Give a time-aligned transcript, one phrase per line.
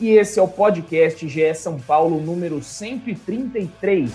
[0.00, 4.12] e esse é o podcast GE São Paulo número 133.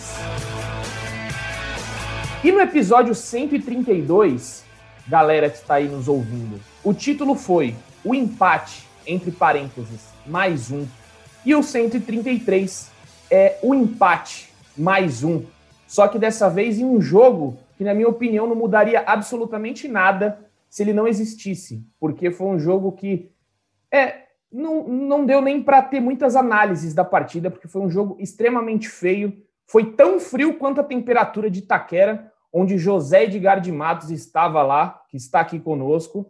[2.44, 4.64] E no episódio 132,
[5.08, 10.88] galera que está aí nos ouvindo, o título foi O Empate, entre parênteses, mais um.
[11.46, 12.90] E o 133
[13.30, 15.44] é o empate, mais um.
[15.86, 20.40] Só que dessa vez em um jogo que, na minha opinião, não mudaria absolutamente nada
[20.70, 21.86] se ele não existisse.
[22.00, 23.30] Porque foi um jogo que
[23.92, 24.23] é,
[24.54, 28.88] não, não deu nem para ter muitas análises da partida, porque foi um jogo extremamente
[28.88, 29.34] feio.
[29.68, 35.02] Foi tão frio quanto a temperatura de Itaquera, onde José Edgar de Matos estava lá,
[35.10, 36.30] que está aqui conosco.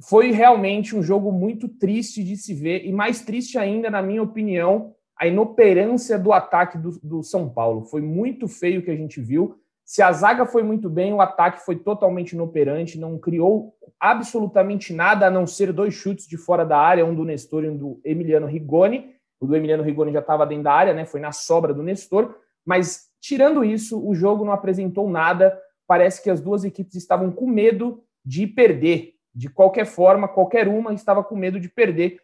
[0.00, 4.22] Foi realmente um jogo muito triste de se ver, e mais triste ainda, na minha
[4.22, 7.84] opinião, a inoperância do ataque do, do São Paulo.
[7.84, 9.60] Foi muito feio o que a gente viu.
[9.88, 15.26] Se a zaga foi muito bem, o ataque foi totalmente inoperante, não criou absolutamente nada
[15.26, 17.98] a não ser dois chutes de fora da área, um do Nestor e um do
[18.04, 19.14] Emiliano Rigoni.
[19.40, 21.06] O do Emiliano Rigoni já estava dentro da área, né?
[21.06, 22.36] Foi na sobra do Nestor.
[22.66, 25.58] Mas tirando isso, o jogo não apresentou nada.
[25.86, 29.14] Parece que as duas equipes estavam com medo de perder.
[29.34, 32.20] De qualquer forma, qualquer uma estava com medo de perder.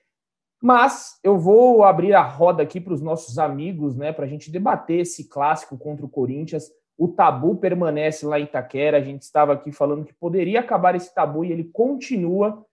[0.62, 4.50] Mas eu vou abrir a roda aqui para os nossos amigos, né, para a gente
[4.50, 6.70] debater esse clássico contra o Corinthians.
[6.96, 8.98] O tabu permanece lá em Itaquera.
[8.98, 12.64] A gente estava aqui falando que poderia acabar esse tabu e ele continua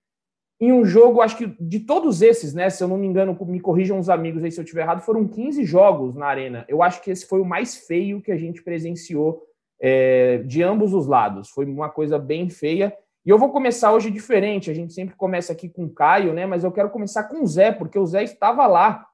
[0.62, 2.70] em um jogo, acho que de todos esses, né?
[2.70, 5.28] Se eu não me engano, me corrijam os amigos aí se eu estiver errado, foram
[5.28, 6.64] 15 jogos na arena.
[6.68, 9.42] Eu acho que esse foi o mais feio que a gente presenciou
[9.82, 11.50] é, de ambos os lados.
[11.50, 12.96] Foi uma coisa bem feia.
[13.26, 14.70] E eu vou começar hoje diferente.
[14.70, 16.46] A gente sempre começa aqui com o Caio, né?
[16.46, 19.08] Mas eu quero começar com o Zé, porque o Zé estava lá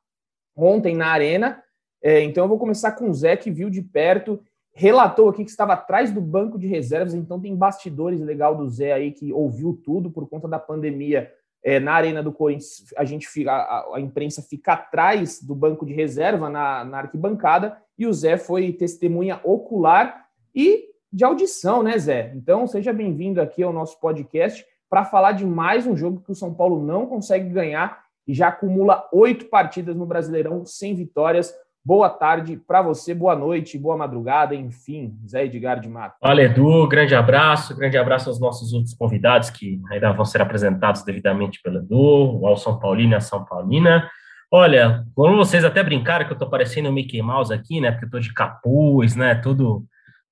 [0.54, 1.64] ontem na arena.
[2.04, 4.44] É, então eu vou começar com o Zé, que viu de perto,
[4.78, 7.16] relatou aqui que estava atrás do banco de reservas.
[7.16, 11.34] Então tem bastidores legal do Zé aí que ouviu tudo por conta da pandemia.
[11.64, 15.86] É, na arena do Corinthians, a gente fica, a, a, imprensa fica atrás do banco
[15.86, 21.98] de reserva na, na arquibancada e o Zé foi testemunha ocular e de audição, né,
[21.98, 22.32] Zé?
[22.36, 26.36] Então, seja bem-vindo aqui ao nosso podcast para falar de mais um jogo que o
[26.36, 31.54] São Paulo não consegue ganhar e já acumula oito partidas no Brasileirão sem vitórias.
[31.88, 36.18] Boa tarde para você, boa noite, boa madrugada, enfim, Zé Edgar de Mato.
[36.22, 41.02] Olha, Edu, grande abraço, grande abraço aos nossos outros convidados que ainda vão ser apresentados
[41.06, 44.06] devidamente pelo Edu, ao São Paulino e a São Paulina.
[44.52, 48.08] Olha, como vocês até brincaram que eu tô parecendo o Mickey Mouse aqui, né, porque
[48.08, 49.86] eu tô de capuz, né, tudo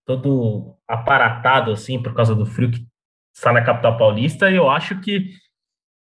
[0.06, 2.86] todo aparatado assim por causa do frio que
[3.34, 4.52] está na capital paulista.
[4.52, 5.30] E eu acho que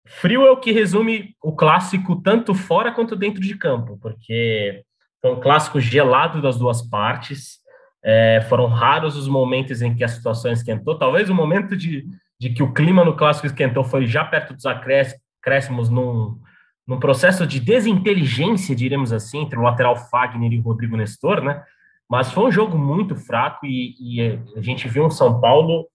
[0.08, 4.86] frio é o que resume o clássico tanto fora quanto dentro de campo, porque
[5.22, 7.60] foi um clássico gelado das duas partes.
[8.04, 10.98] É, foram raros os momentos em que a situação esquentou.
[10.98, 12.06] Talvez o momento de,
[12.40, 16.40] de que o clima no clássico esquentou foi já perto dos acréscimos num,
[16.88, 21.64] num processo de desinteligência, diremos assim, entre o lateral Fagner e o Rodrigo Nestor, né?
[22.10, 25.88] Mas foi um jogo muito fraco e, e a gente viu um São Paulo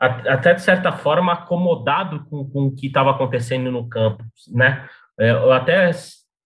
[0.00, 4.88] até de certa forma acomodado com, com o que estava acontecendo no campo, né?
[5.18, 5.92] É, eu até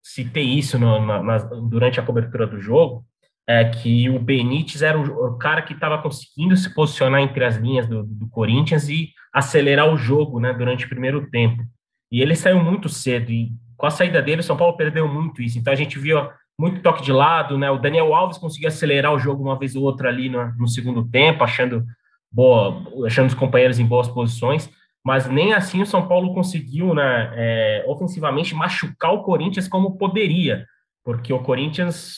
[0.05, 3.03] citei isso no, na, durante a cobertura do jogo,
[3.47, 7.55] é que o Benítez era o, o cara que estava conseguindo se posicionar entre as
[7.55, 10.53] linhas do, do, Corinthians e acelerar o jogo, né?
[10.53, 11.63] Durante o primeiro tempo.
[12.11, 15.41] E ele saiu muito cedo e com a saída dele, o São Paulo perdeu muito
[15.41, 15.57] isso.
[15.57, 16.17] Então a gente viu
[16.57, 17.69] muito toque de lado, né?
[17.69, 21.03] O Daniel Alves conseguiu acelerar o jogo uma vez ou outra ali no, no segundo
[21.09, 21.83] tempo, achando
[22.31, 24.69] boa, achando os companheiros em boas posições,
[25.05, 30.65] mas nem assim o São Paulo conseguiu, né, é, ofensivamente machucar o Corinthians como poderia,
[31.03, 32.17] porque o Corinthians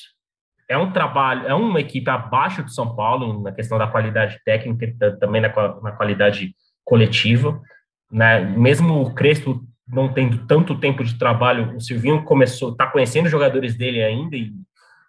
[0.70, 5.18] é um trabalho, é uma equipe abaixo do São Paulo na questão da qualidade técnica
[5.20, 5.50] também na,
[5.82, 6.56] na qualidade
[6.86, 7.62] coletiva,
[8.10, 8.40] né?
[8.40, 13.32] Mesmo o Crespo não tendo tanto tempo de trabalho, o Silvinho começou, está conhecendo os
[13.32, 14.54] jogadores dele ainda, e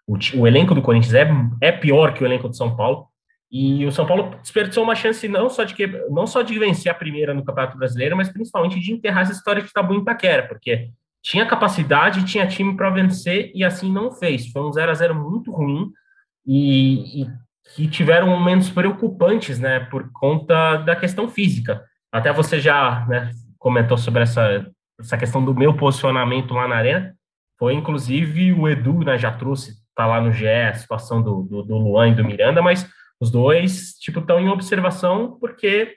[0.07, 1.29] o, o, elenco do Corinthians é,
[1.61, 3.07] é pior que o elenco do São Paulo,
[3.51, 6.93] e o São Paulo desperdiçou uma chance não só de, que, não só de vencer
[6.93, 10.47] a primeira no Campeonato Brasileiro, mas principalmente de enterrar essa história de tabu em Itaquera,
[10.47, 10.91] porque
[11.23, 14.49] tinha capacidade, tinha time para vencer, e assim não fez.
[14.49, 15.91] Foi um 0 a 0 muito ruim,
[16.47, 17.27] e, e
[17.75, 21.85] que tiveram momentos preocupantes, né, por conta da questão física.
[22.13, 24.67] Até você já né, comentou sobre essa,
[24.99, 27.15] essa questão do meu posicionamento lá na arena.
[27.59, 31.63] Foi inclusive o Edu, né, já trouxe, tá lá no GE, a situação do, do,
[31.63, 32.89] do Luan e do Miranda, mas
[33.21, 35.97] os dois, tipo, estão em observação porque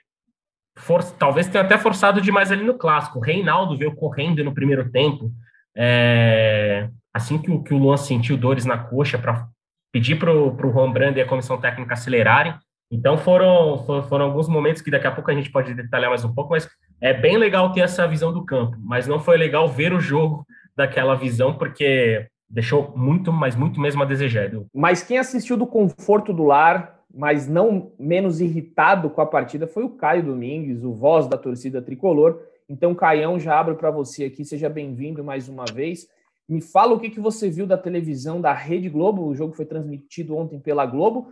[0.76, 3.18] for, talvez tenha até forçado demais ali no clássico.
[3.18, 5.30] O Reinaldo veio correndo no primeiro tempo,
[5.76, 9.46] é, assim que o, que o Luan sentiu dores na coxa para
[9.92, 12.54] pedir para o Juan Brand e a comissão técnica acelerarem.
[12.90, 16.24] Então foram, foram, foram alguns momentos que daqui a pouco a gente pode detalhar mais
[16.24, 16.68] um pouco, mas
[17.00, 20.46] é bem legal ter essa visão do campo, mas não foi legal ver o jogo
[20.76, 24.50] daquela visão, porque deixou muito, mas muito mesmo a desejar.
[24.74, 29.84] Mas quem assistiu do conforto do lar, mas não menos irritado com a partida, foi
[29.84, 32.40] o Caio Domingues, o voz da torcida tricolor.
[32.68, 36.08] Então, Caião, já abro para você aqui, seja bem-vindo mais uma vez.
[36.48, 39.64] Me fala o que, que você viu da televisão da Rede Globo, o jogo foi
[39.64, 41.28] transmitido ontem pela Globo,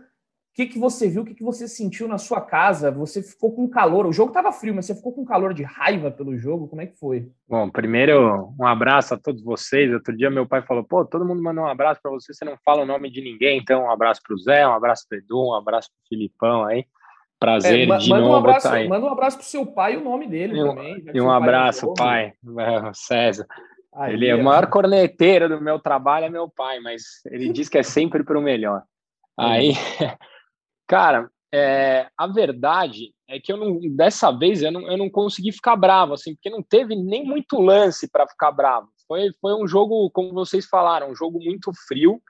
[0.60, 1.22] que, que você viu?
[1.22, 2.90] O que, que você sentiu na sua casa?
[2.90, 4.06] Você ficou com calor?
[4.06, 6.68] O jogo estava frio, mas você ficou com calor de raiva pelo jogo?
[6.68, 7.30] Como é que foi?
[7.48, 9.92] Bom, primeiro, um abraço a todos vocês.
[9.92, 12.58] Outro dia meu pai falou: pô, todo mundo mandou um abraço para você, você não
[12.62, 13.58] fala o nome de ninguém.
[13.58, 16.84] Então, um abraço para o Zé, um abraço para Edu, um abraço para Filipão aí.
[17.38, 18.84] Prazer é, de manda novo um abraço, tá.
[18.84, 21.04] Manda um abraço para o seu pai e o nome dele e um, também.
[21.14, 23.46] E um abraço, pai, pai César.
[23.94, 27.68] Aí, ele é o maior corneteiro do meu trabalho, é meu pai, mas ele diz
[27.68, 28.82] que é sempre para o melhor.
[29.40, 29.72] Aí.
[30.90, 35.52] Cara, é, a verdade é que eu não, dessa vez eu não, eu não consegui
[35.52, 38.88] ficar bravo, assim, porque não teve nem muito lance para ficar bravo.
[39.06, 42.20] Foi, foi um jogo, como vocês falaram, um jogo muito frio.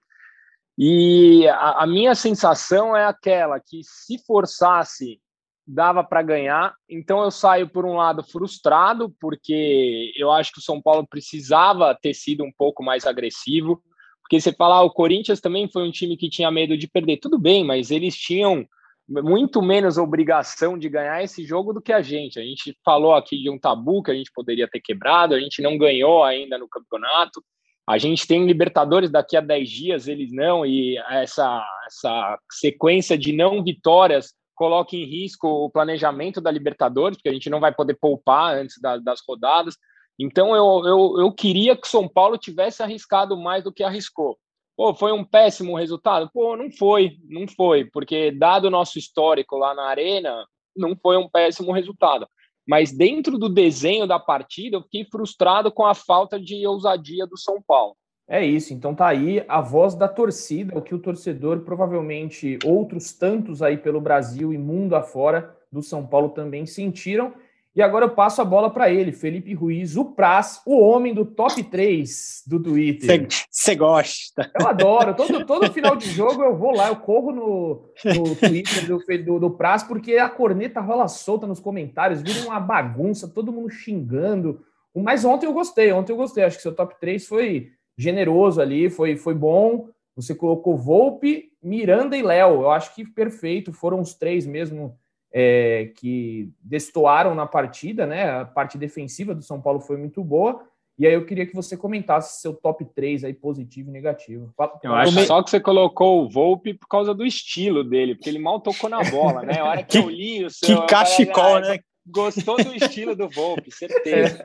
[0.77, 5.19] E a, a minha sensação é aquela que se forçasse
[5.67, 6.75] dava para ganhar.
[6.87, 11.95] Então eu saio por um lado frustrado, porque eu acho que o São Paulo precisava
[11.95, 13.83] ter sido um pouco mais agressivo.
[14.31, 17.17] Porque você falar, ah, o Corinthians também foi um time que tinha medo de perder.
[17.17, 18.65] Tudo bem, mas eles tinham
[19.09, 22.39] muito menos obrigação de ganhar esse jogo do que a gente.
[22.39, 25.61] A gente falou aqui de um tabu que a gente poderia ter quebrado, a gente
[25.61, 27.43] não ganhou ainda no campeonato.
[27.85, 33.33] A gente tem Libertadores daqui a 10 dias, eles não, e essa, essa sequência de
[33.33, 37.99] não vitórias coloca em risco o planejamento da Libertadores, porque a gente não vai poder
[38.01, 39.75] poupar antes da, das rodadas.
[40.23, 44.39] Então eu, eu, eu queria que São Paulo tivesse arriscado mais do que arriscou.
[44.77, 46.31] Pô, foi um péssimo resultado?
[46.33, 50.45] Pô, não foi, não foi, porque dado o nosso histórico lá na arena,
[50.77, 52.29] não foi um péssimo resultado.
[52.69, 57.39] Mas dentro do desenho da partida, eu fiquei frustrado com a falta de ousadia do
[57.39, 57.97] São Paulo.
[58.29, 63.13] É isso, então tá aí a voz da torcida, o que o torcedor, provavelmente outros
[63.13, 67.33] tantos aí pelo Brasil e mundo afora do São Paulo também sentiram.
[67.81, 71.25] E agora eu passo a bola para ele, Felipe Ruiz, o Praz, o homem do
[71.25, 73.27] top 3 do Twitter.
[73.51, 74.53] Você gosta.
[74.61, 75.17] Eu adoro.
[75.17, 79.41] Todo, todo final de jogo eu vou lá, eu corro no, no Twitter do, do,
[79.41, 84.61] do Praz, porque a corneta rola solta nos comentários, vira uma bagunça, todo mundo xingando.
[84.95, 86.45] Mas ontem eu gostei, ontem eu gostei.
[86.45, 89.89] Acho que seu top 3 foi generoso ali, foi, foi bom.
[90.17, 92.61] Você colocou Volpe, Miranda e Léo.
[92.61, 93.73] Eu acho que perfeito.
[93.73, 95.00] Foram os três mesmo
[95.33, 98.41] é, que destoaram na partida, né?
[98.41, 100.63] A parte defensiva do São Paulo foi muito boa.
[100.99, 104.53] E aí eu queria que você comentasse seu top 3 aí, positivo e negativo.
[104.83, 108.39] Eu acho só que você colocou o Volpe por causa do estilo dele, porque ele
[108.39, 109.61] mal tocou na bola, né?
[109.61, 110.83] A hora que, que eu li o seu.
[110.83, 111.79] Que cachecol, né?
[112.07, 114.45] Gostou do estilo do Volpe, certeza.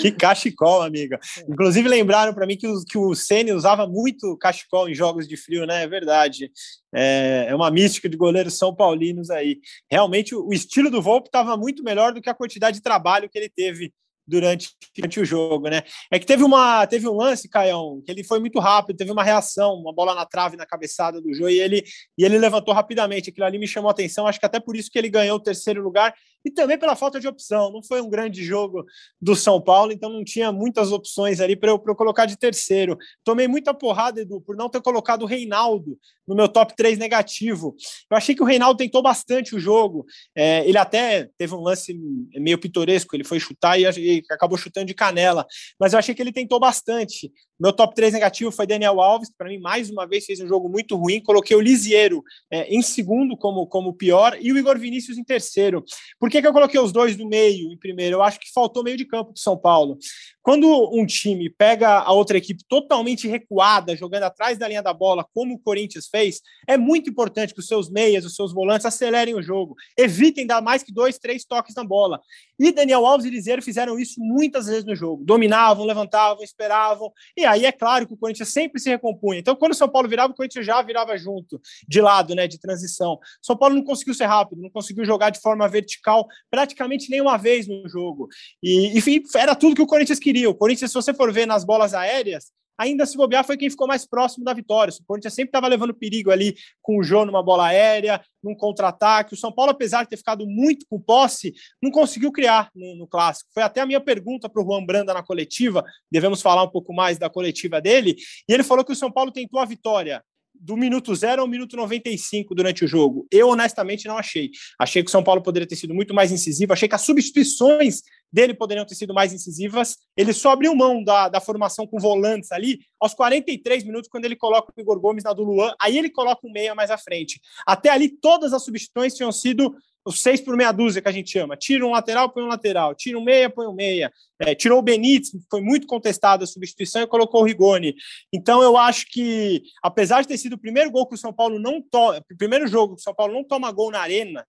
[0.00, 1.18] que cachecol, amiga.
[1.48, 5.36] Inclusive lembraram para mim que o, que o Ceni usava muito cachecol em jogos de
[5.36, 5.84] frio, né?
[5.84, 6.50] É verdade.
[6.94, 9.60] É, é uma mística de goleiros são paulinos aí.
[9.90, 13.38] Realmente o estilo do Volpe estava muito melhor do que a quantidade de trabalho que
[13.38, 13.92] ele teve
[14.26, 15.82] durante, durante o jogo, né?
[16.10, 19.22] É que teve uma teve um lance, Caião, que ele foi muito rápido, teve uma
[19.22, 21.84] reação, uma bola na trave na cabeçada do jogo e ele
[22.16, 23.30] e ele levantou rapidamente.
[23.30, 25.42] Aquilo ali me chamou a atenção, acho que até por isso que ele ganhou o
[25.42, 27.72] terceiro lugar e também pela falta de opção.
[27.72, 28.84] Não foi um grande jogo
[29.20, 32.96] do São Paulo, então não tinha muitas opções ali para eu, eu colocar de terceiro.
[33.24, 37.74] Tomei muita porrada, Edu, por não ter colocado o Reinaldo no meu top 3 negativo.
[38.10, 40.04] Eu achei que o Reinaldo tentou bastante o jogo.
[40.34, 41.98] É, ele até teve um lance
[42.34, 45.46] meio pitoresco, ele foi chutar e, e acabou chutando de canela,
[45.78, 47.30] mas eu achei que ele tentou bastante.
[47.62, 50.48] Meu top 3 negativo foi Daniel Alves, que para mim, mais uma vez, fez um
[50.48, 51.22] jogo muito ruim.
[51.22, 52.20] Coloquei o Lisiero
[52.50, 55.84] é, em segundo como, como pior e o Igor Vinícius em terceiro.
[56.18, 58.16] Por que, que eu coloquei os dois do meio em primeiro?
[58.16, 59.98] Eu acho que faltou meio de campo do São Paulo.
[60.40, 65.24] Quando um time pega a outra equipe totalmente recuada, jogando atrás da linha da bola,
[65.32, 69.34] como o Corinthians fez, é muito importante que os seus meias, os seus volantes acelerem
[69.34, 72.18] o jogo, evitem dar mais que dois, três toques na bola.
[72.58, 75.22] E Daniel Alves e Liseiro fizeram isso muitas vezes no jogo.
[75.24, 77.12] Dominavam, levantavam, esperavam.
[77.36, 79.38] E aí é claro que o Corinthians sempre se recompunha.
[79.38, 82.58] Então, quando o São Paulo virava, o Corinthians já virava junto, de lado, né, de
[82.58, 83.18] transição.
[83.40, 87.66] São Paulo não conseguiu ser rápido, não conseguiu jogar de forma vertical praticamente nenhuma vez
[87.66, 88.28] no jogo.
[88.62, 90.48] E, enfim, era tudo que o Corinthians queria.
[90.48, 93.86] O Corinthians, se você for ver nas bolas aéreas, ainda se bobear, foi quem ficou
[93.86, 94.92] mais próximo da vitória.
[94.92, 99.34] O Corinthians sempre estava levando perigo ali com o João numa bola aérea, num contra-ataque.
[99.34, 103.06] O São Paulo, apesar de ter ficado muito com posse, não conseguiu criar no, no
[103.06, 103.50] clássico.
[103.54, 105.84] Foi até a minha pergunta para o Juan Branda na coletiva.
[106.10, 108.16] Devemos falar um pouco mais da coletiva dele.
[108.48, 110.22] E ele falou que o São Paulo tentou a vitória
[110.62, 113.26] do minuto zero ao minuto 95 durante o jogo.
[113.32, 114.50] Eu, honestamente, não achei.
[114.78, 118.02] Achei que o São Paulo poderia ter sido muito mais incisivo, achei que as substituições
[118.32, 119.98] dele poderiam ter sido mais incisivas.
[120.16, 124.36] Ele só abriu mão da, da formação com volantes ali aos 43 minutos, quando ele
[124.36, 127.40] coloca o Igor Gomes na do Luan, aí ele coloca um meia mais à frente.
[127.66, 129.74] Até ali, todas as substituições tinham sido
[130.04, 131.56] os seis por meia dúzia que a gente chama.
[131.56, 132.94] Tira um lateral, põe um lateral.
[132.94, 134.12] Tira um meia, põe um meia.
[134.38, 137.94] É, tirou o Benítez, foi muito contestado a substituição, e colocou o Rigoni.
[138.32, 141.60] Então eu acho que, apesar de ter sido o primeiro gol que o São Paulo
[141.60, 144.44] não toma, primeiro jogo que o São Paulo não toma gol na arena,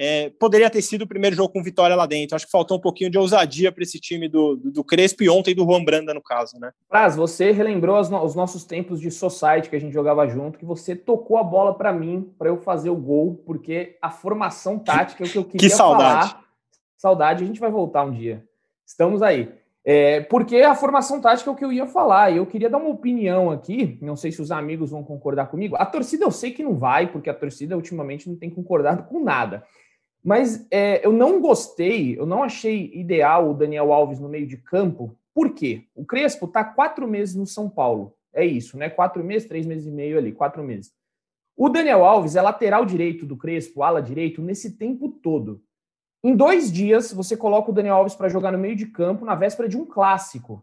[0.00, 2.36] é, poderia ter sido o primeiro jogo com vitória lá dentro.
[2.36, 5.28] Acho que faltou um pouquinho de ousadia para esse time do, do, do, Crespo e
[5.28, 6.70] ontem do Juan Branda, no caso, né?
[6.88, 10.64] Praz, você relembrou os, os, nossos tempos de society que a gente jogava junto, que
[10.64, 15.24] você tocou a bola para mim, para eu fazer o gol, porque a formação tática
[15.24, 16.30] é o que eu queria que saudade.
[16.30, 16.44] falar.
[16.96, 18.44] Saudade, a gente vai voltar um dia.
[18.86, 19.52] Estamos aí.
[19.84, 22.30] É, porque a formação tática é o que eu ia falar.
[22.30, 23.98] Eu queria dar uma opinião aqui.
[24.00, 25.74] Não sei se os amigos vão concordar comigo.
[25.76, 29.24] A torcida eu sei que não vai, porque a torcida ultimamente não tem concordado com
[29.24, 29.64] nada.
[30.28, 34.58] Mas é, eu não gostei, eu não achei ideal o Daniel Alves no meio de
[34.58, 35.16] campo.
[35.34, 35.84] Por quê?
[35.94, 38.12] O Crespo está quatro meses no São Paulo.
[38.30, 38.90] É isso, né?
[38.90, 40.92] Quatro meses, três meses e meio ali, quatro meses.
[41.56, 45.62] O Daniel Alves é lateral direito do Crespo, ala direito, nesse tempo todo.
[46.22, 49.34] Em dois dias, você coloca o Daniel Alves para jogar no meio de campo na
[49.34, 50.62] véspera de um clássico.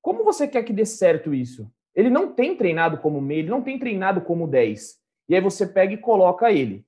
[0.00, 1.70] Como você quer que dê certo isso?
[1.94, 4.96] Ele não tem treinado como meio, ele não tem treinado como 10.
[5.28, 6.82] E aí você pega e coloca ele.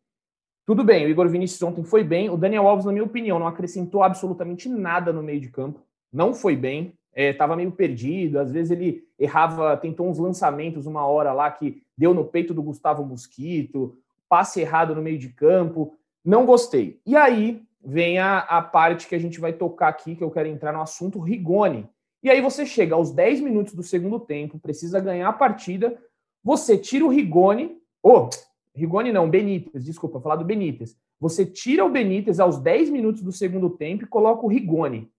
[0.67, 2.31] Tudo bem, o Igor Vinícius ontem foi bem.
[2.31, 5.81] O Daniel Alves, na minha opinião, não acrescentou absolutamente nada no meio de campo.
[6.11, 6.95] Não foi bem.
[7.15, 8.39] Estava é, meio perdido.
[8.39, 12.63] Às vezes ele errava, tentou uns lançamentos uma hora lá que deu no peito do
[12.63, 15.97] Gustavo Mosquito, passe errado no meio de campo.
[16.25, 16.99] Não gostei.
[17.05, 20.49] E aí vem a, a parte que a gente vai tocar aqui, que eu quero
[20.49, 21.87] entrar no assunto Rigoni.
[22.23, 25.95] E aí você chega aos 10 minutos do segundo tempo, precisa ganhar a partida,
[26.43, 28.31] você tira o Rigoni, oh,
[28.75, 30.97] Rigoni não, Benítez, desculpa, falar do Benítez.
[31.21, 35.11] Você tira o Benítez aos 10 minutos do segundo tempo e coloca o Rigoni.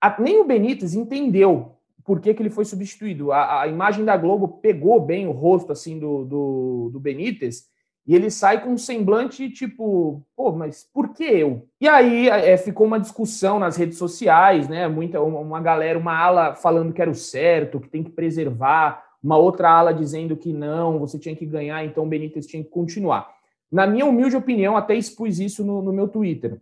[0.00, 3.30] A, nem o Benítez entendeu por que, que ele foi substituído.
[3.30, 7.70] A, a, imagem da Globo pegou bem o rosto assim do, do, do Benítez
[8.04, 11.68] e ele sai com um semblante tipo, pô, mas por que eu?
[11.80, 14.88] E aí é, ficou uma discussão nas redes sociais, né?
[14.88, 19.36] Muita, uma galera, uma ala falando que era o certo, que tem que preservar uma
[19.36, 23.32] outra ala dizendo que não, você tinha que ganhar, então o Benítez tinha que continuar.
[23.70, 26.60] Na minha humilde opinião, até expus isso no, no meu Twitter.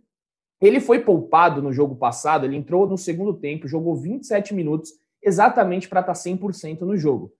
[0.61, 4.91] Ele foi poupado no jogo passado, ele entrou no segundo tempo, jogou 27 minutos,
[5.21, 7.33] exatamente para estar 100% no jogo.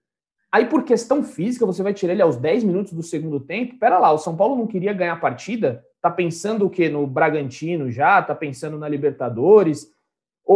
[0.51, 3.79] Aí, por questão física, você vai tirar ele aos 10 minutos do segundo tempo?
[3.79, 5.85] Pera lá, o São Paulo não queria ganhar a partida?
[6.01, 6.89] Tá pensando o quê?
[6.89, 8.21] No Bragantino já?
[8.21, 9.87] Tá pensando na Libertadores?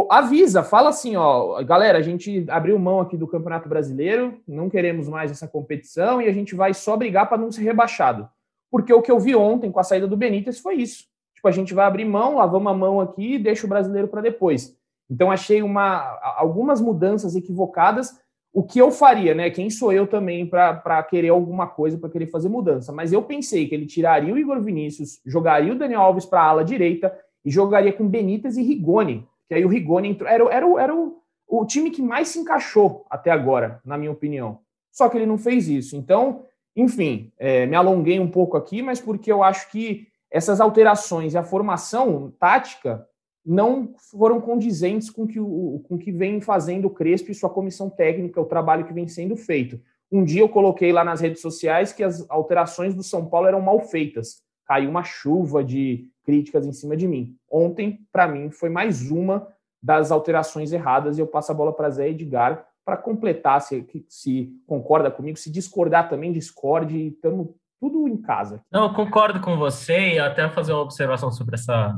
[0.09, 5.07] Avisa, fala assim, ó, galera, a gente abriu mão aqui do Campeonato Brasileiro, não queremos
[5.07, 8.27] mais essa competição e a gente vai só brigar para não ser rebaixado.
[8.69, 11.05] Porque o que eu vi ontem com a saída do Benítez foi isso.
[11.35, 14.21] Tipo, a gente vai abrir mão, lavamos a mão aqui e deixa o brasileiro para
[14.21, 14.75] depois.
[15.09, 18.19] Então achei uma algumas mudanças equivocadas.
[18.51, 19.49] O que eu faria, né?
[19.49, 22.91] Quem sou eu também para querer alguma coisa, para querer fazer mudança?
[22.91, 26.45] Mas eu pensei que ele tiraria o Igor Vinícius, jogaria o Daniel Alves para a
[26.45, 30.29] ala direita e jogaria com Benítez e Rigoni que aí o Rigoni entrou.
[30.29, 34.59] Era, era, era o, o time que mais se encaixou até agora, na minha opinião.
[34.91, 35.95] Só que ele não fez isso.
[35.95, 41.33] Então, enfim, é, me alonguei um pouco aqui, mas porque eu acho que essas alterações
[41.33, 43.07] e a formação tática
[43.45, 47.89] não foram condizentes com que o com que vem fazendo o Crespo e sua comissão
[47.89, 49.79] técnica, o trabalho que vem sendo feito.
[50.11, 53.61] Um dia eu coloquei lá nas redes sociais que as alterações do São Paulo eram
[53.61, 54.41] mal feitas.
[54.65, 57.37] Caiu uma chuva de críticas em cima de mim.
[57.49, 59.47] Ontem, para mim, foi mais uma
[59.81, 64.51] das alterações erradas e eu passo a bola para Zé Edgar para completar, se, se
[64.67, 68.61] concorda comigo, se discordar também, discorde, estamos tudo em casa.
[68.71, 71.97] Não, concordo com você e até fazer uma observação sobre essa,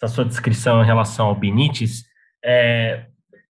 [0.00, 2.04] essa sua descrição em relação ao Benítez.
[2.44, 3.06] É,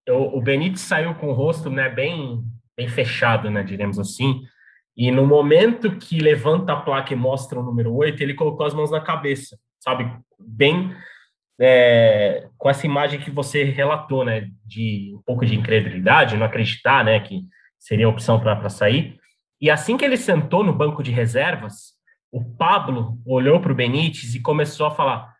[0.06, 2.42] eu, o Benítez saiu com o rosto né, bem,
[2.76, 4.42] bem fechado, né, diremos assim,
[4.96, 8.74] e no momento que levanta a placa e mostra o número 8, ele colocou as
[8.74, 10.94] mãos na cabeça sabe, bem
[11.60, 17.04] é, com essa imagem que você relatou, né, de um pouco de incredulidade, não acreditar,
[17.04, 17.42] né, que
[17.78, 19.18] seria a opção para sair.
[19.60, 21.92] E assim que ele sentou no banco de reservas,
[22.32, 25.34] o Pablo olhou para o Benítez e começou a falar: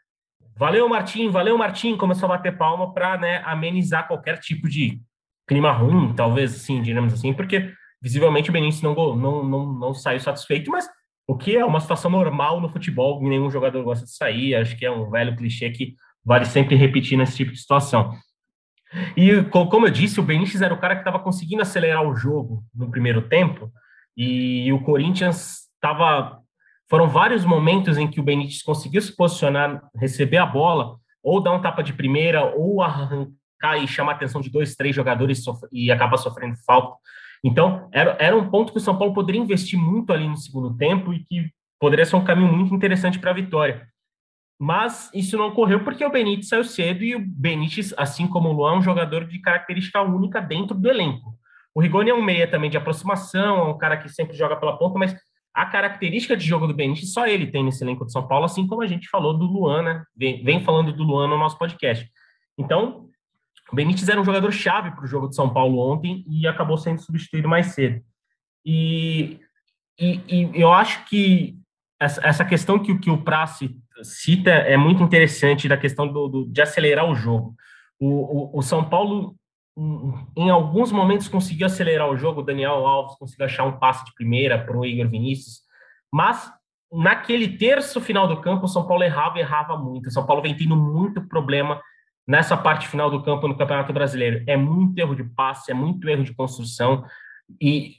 [0.56, 5.00] valeu, Martim, valeu, Martim, começou a bater palma para né, amenizar qualquer tipo de
[5.48, 10.20] clima ruim, talvez assim, digamos assim, porque visivelmente o Benítez não, não, não, não saiu
[10.20, 10.88] satisfeito, mas
[11.30, 14.84] o que é uma situação normal no futebol, nenhum jogador gosta de sair, acho que
[14.84, 15.94] é um velho clichê que
[16.24, 18.12] vale sempre repetir nesse tipo de situação.
[19.16, 22.64] E como eu disse, o Benítez era o cara que estava conseguindo acelerar o jogo
[22.74, 23.70] no primeiro tempo,
[24.16, 26.40] e o Corinthians estava.
[26.88, 31.52] Foram vários momentos em que o Benítez conseguiu se posicionar, receber a bola, ou dar
[31.52, 35.92] um tapa de primeira, ou arrancar e chamar a atenção de dois, três jogadores e
[35.92, 36.96] acabar sofrendo falta.
[37.42, 40.76] Então, era, era um ponto que o São Paulo poderia investir muito ali no segundo
[40.76, 43.88] tempo e que poderia ser um caminho muito interessante para a vitória.
[44.60, 48.52] Mas isso não ocorreu porque o Benítez saiu cedo e o Benítez, assim como o
[48.52, 51.34] Luan, é um jogador de característica única dentro do elenco.
[51.74, 54.76] O Rigoni é um meia também de aproximação, é um cara que sempre joga pela
[54.76, 55.16] ponta, mas
[55.54, 58.66] a característica de jogo do Benítez só ele tem nesse elenco de São Paulo, assim
[58.66, 60.04] como a gente falou do Luan, né?
[60.14, 62.06] Vem, vem falando do Luan no nosso podcast.
[62.58, 63.08] Então,
[63.70, 66.76] o Benítez era um jogador chave para o jogo de São Paulo ontem e acabou
[66.76, 68.02] sendo substituído mais cedo.
[68.64, 69.40] E,
[69.98, 71.56] e, e eu acho que
[72.00, 76.46] essa, essa questão que, que o Prace cita é muito interessante da questão do, do
[76.46, 77.54] de acelerar o jogo.
[77.98, 79.36] O, o, o, São Paulo,
[80.36, 82.40] em alguns momentos, conseguiu acelerar o jogo.
[82.40, 85.60] O Daniel Alves conseguiu achar um passe de primeira para o Igor Vinícius,
[86.12, 86.50] mas
[86.90, 90.08] naquele terço final do campo, o São Paulo errava e errava muito.
[90.08, 91.80] O São Paulo vem tendo muito problema
[92.30, 94.44] nessa parte final do campo no Campeonato Brasileiro.
[94.46, 97.04] É muito erro de passe, é muito erro de construção
[97.60, 97.96] e,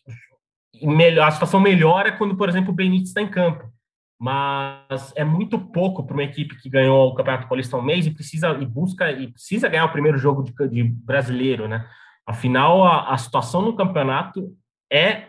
[0.73, 3.69] e melhor, a situação melhora quando, por exemplo, o Benítez está em campo.
[4.17, 8.11] Mas é muito pouco para uma equipe que ganhou o Campeonato Paulista um mês e
[8.11, 11.85] precisa e busca e precisa ganhar o primeiro jogo de, de brasileiro, né?
[12.25, 14.55] Afinal, a, a situação no campeonato
[14.89, 15.27] é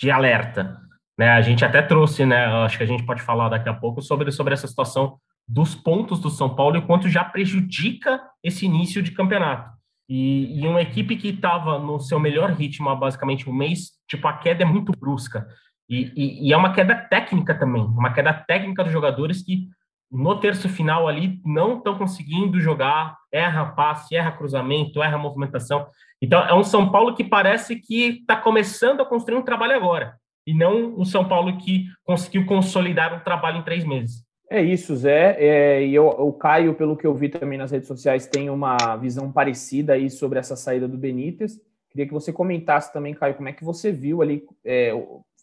[0.00, 0.80] de alerta.
[1.18, 1.28] Né?
[1.28, 2.46] A gente até trouxe, né?
[2.64, 5.18] Acho que a gente pode falar daqui a pouco sobre, sobre essa situação
[5.48, 9.70] dos pontos do São Paulo e o quanto já prejudica esse início de campeonato.
[10.08, 14.26] E, e uma equipe que estava no seu melhor ritmo há basicamente um mês, tipo,
[14.28, 15.46] a queda é muito brusca.
[15.88, 19.68] E, e, e, é uma queda técnica também, uma queda técnica dos jogadores que
[20.10, 25.86] no terço final ali não estão conseguindo jogar, erra passe, erra cruzamento, erra movimentação.
[26.20, 30.16] Então é um São Paulo que parece que está começando a construir um trabalho agora,
[30.46, 34.25] e não o São Paulo que conseguiu consolidar um trabalho em três meses.
[34.48, 35.36] É isso, Zé.
[35.38, 38.96] É, e eu, o Caio, pelo que eu vi também nas redes sociais, tem uma
[38.96, 41.60] visão parecida aí sobre essa saída do Benítez.
[41.90, 44.92] Queria que você comentasse também, Caio, como é que você viu ali, é,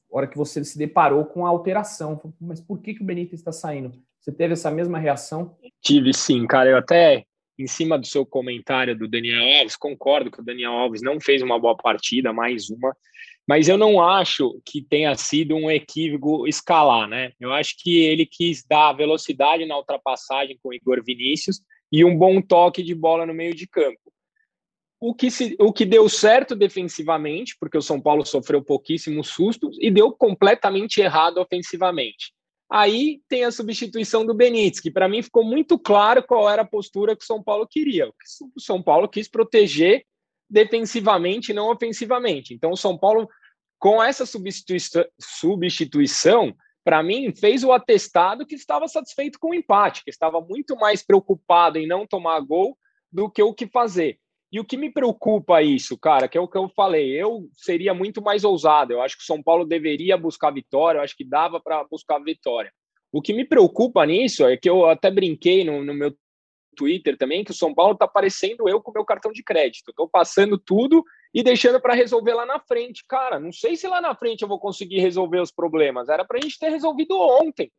[0.10, 2.22] hora que você se deparou com a alteração.
[2.39, 3.92] Mas por que, que o Benítez está saindo?
[4.20, 5.58] Você teve essa mesma reação?
[5.82, 6.70] Tive sim, cara.
[6.70, 7.26] Eu até,
[7.60, 11.42] em cima do seu comentário do Daniel Alves, concordo que o Daniel Alves não fez
[11.42, 12.96] uma boa partida, mais uma
[13.47, 17.34] mas eu não acho que tenha sido um equívoco escalar, né?
[17.39, 22.17] Eu acho que ele quis dar velocidade na ultrapassagem com o Igor Vinícius e um
[22.17, 23.99] bom toque de bola no meio de campo.
[24.99, 29.77] O que, se, o que deu certo defensivamente, porque o São Paulo sofreu pouquíssimos sustos,
[29.82, 32.34] e deu completamente errado ofensivamente.
[32.71, 36.67] Aí tem a substituição do Benítez, que para mim ficou muito claro qual era a
[36.67, 38.08] postura que o São Paulo queria.
[38.56, 40.06] O São Paulo quis proteger
[40.54, 42.54] defensivamente não ofensivamente.
[42.54, 43.28] Então, o São Paulo,
[43.80, 50.04] com essa substituição, substituição para mim, fez o atestado que estava satisfeito com o empate,
[50.04, 52.78] que estava muito mais preocupado em não tomar gol
[53.12, 54.20] do que o que fazer.
[54.52, 57.92] E o que me preocupa isso, cara, que é o que eu falei, eu seria
[57.92, 58.94] muito mais ousado.
[58.94, 62.20] Eu acho que o São Paulo deveria buscar vitória, eu acho que dava para buscar
[62.20, 62.72] vitória.
[63.12, 66.16] O que me preocupa nisso é que eu até brinquei no, no meu
[66.74, 69.90] Twitter também que o São Paulo está parecendo eu com meu cartão de crédito.
[69.90, 73.04] Estou passando tudo e deixando para resolver lá na frente.
[73.08, 76.10] Cara, não sei se lá na frente eu vou conseguir resolver os problemas.
[76.10, 77.72] Era para a gente ter resolvido ontem.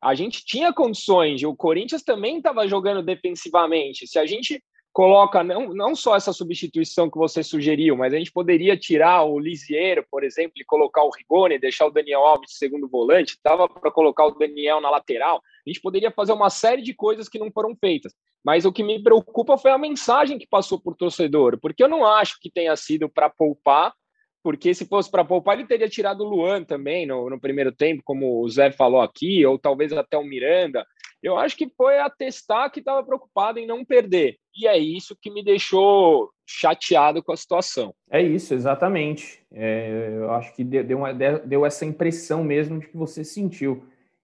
[0.00, 1.42] A gente tinha condições.
[1.42, 4.06] O Corinthians também estava jogando defensivamente.
[4.06, 8.30] Se a gente coloca não, não só essa substituição que você sugeriu, mas a gente
[8.30, 12.56] poderia tirar o Lisiero, por exemplo, e colocar o Rigoni, deixar o Daniel Alves de
[12.58, 15.42] segundo volante, dava para colocar o Daniel na lateral.
[15.66, 18.14] A gente poderia fazer uma série de coisas que não foram feitas.
[18.44, 22.04] Mas o que me preocupa foi a mensagem que passou por torcedor, porque eu não
[22.04, 23.94] acho que tenha sido para poupar,
[24.42, 28.02] porque se fosse para poupar, ele teria tirado o Luan também no, no, primeiro tempo,
[28.04, 30.84] como o Zé falou aqui, ou talvez até o Miranda.
[31.22, 34.36] Eu acho que foi atestar que estava preocupado em não perder.
[34.54, 37.94] E é isso que me deixou chateado com a situação.
[38.10, 39.40] É isso, exatamente.
[39.50, 43.82] É, eu acho que deu, uma, deu essa impressão mesmo de que você sentiu.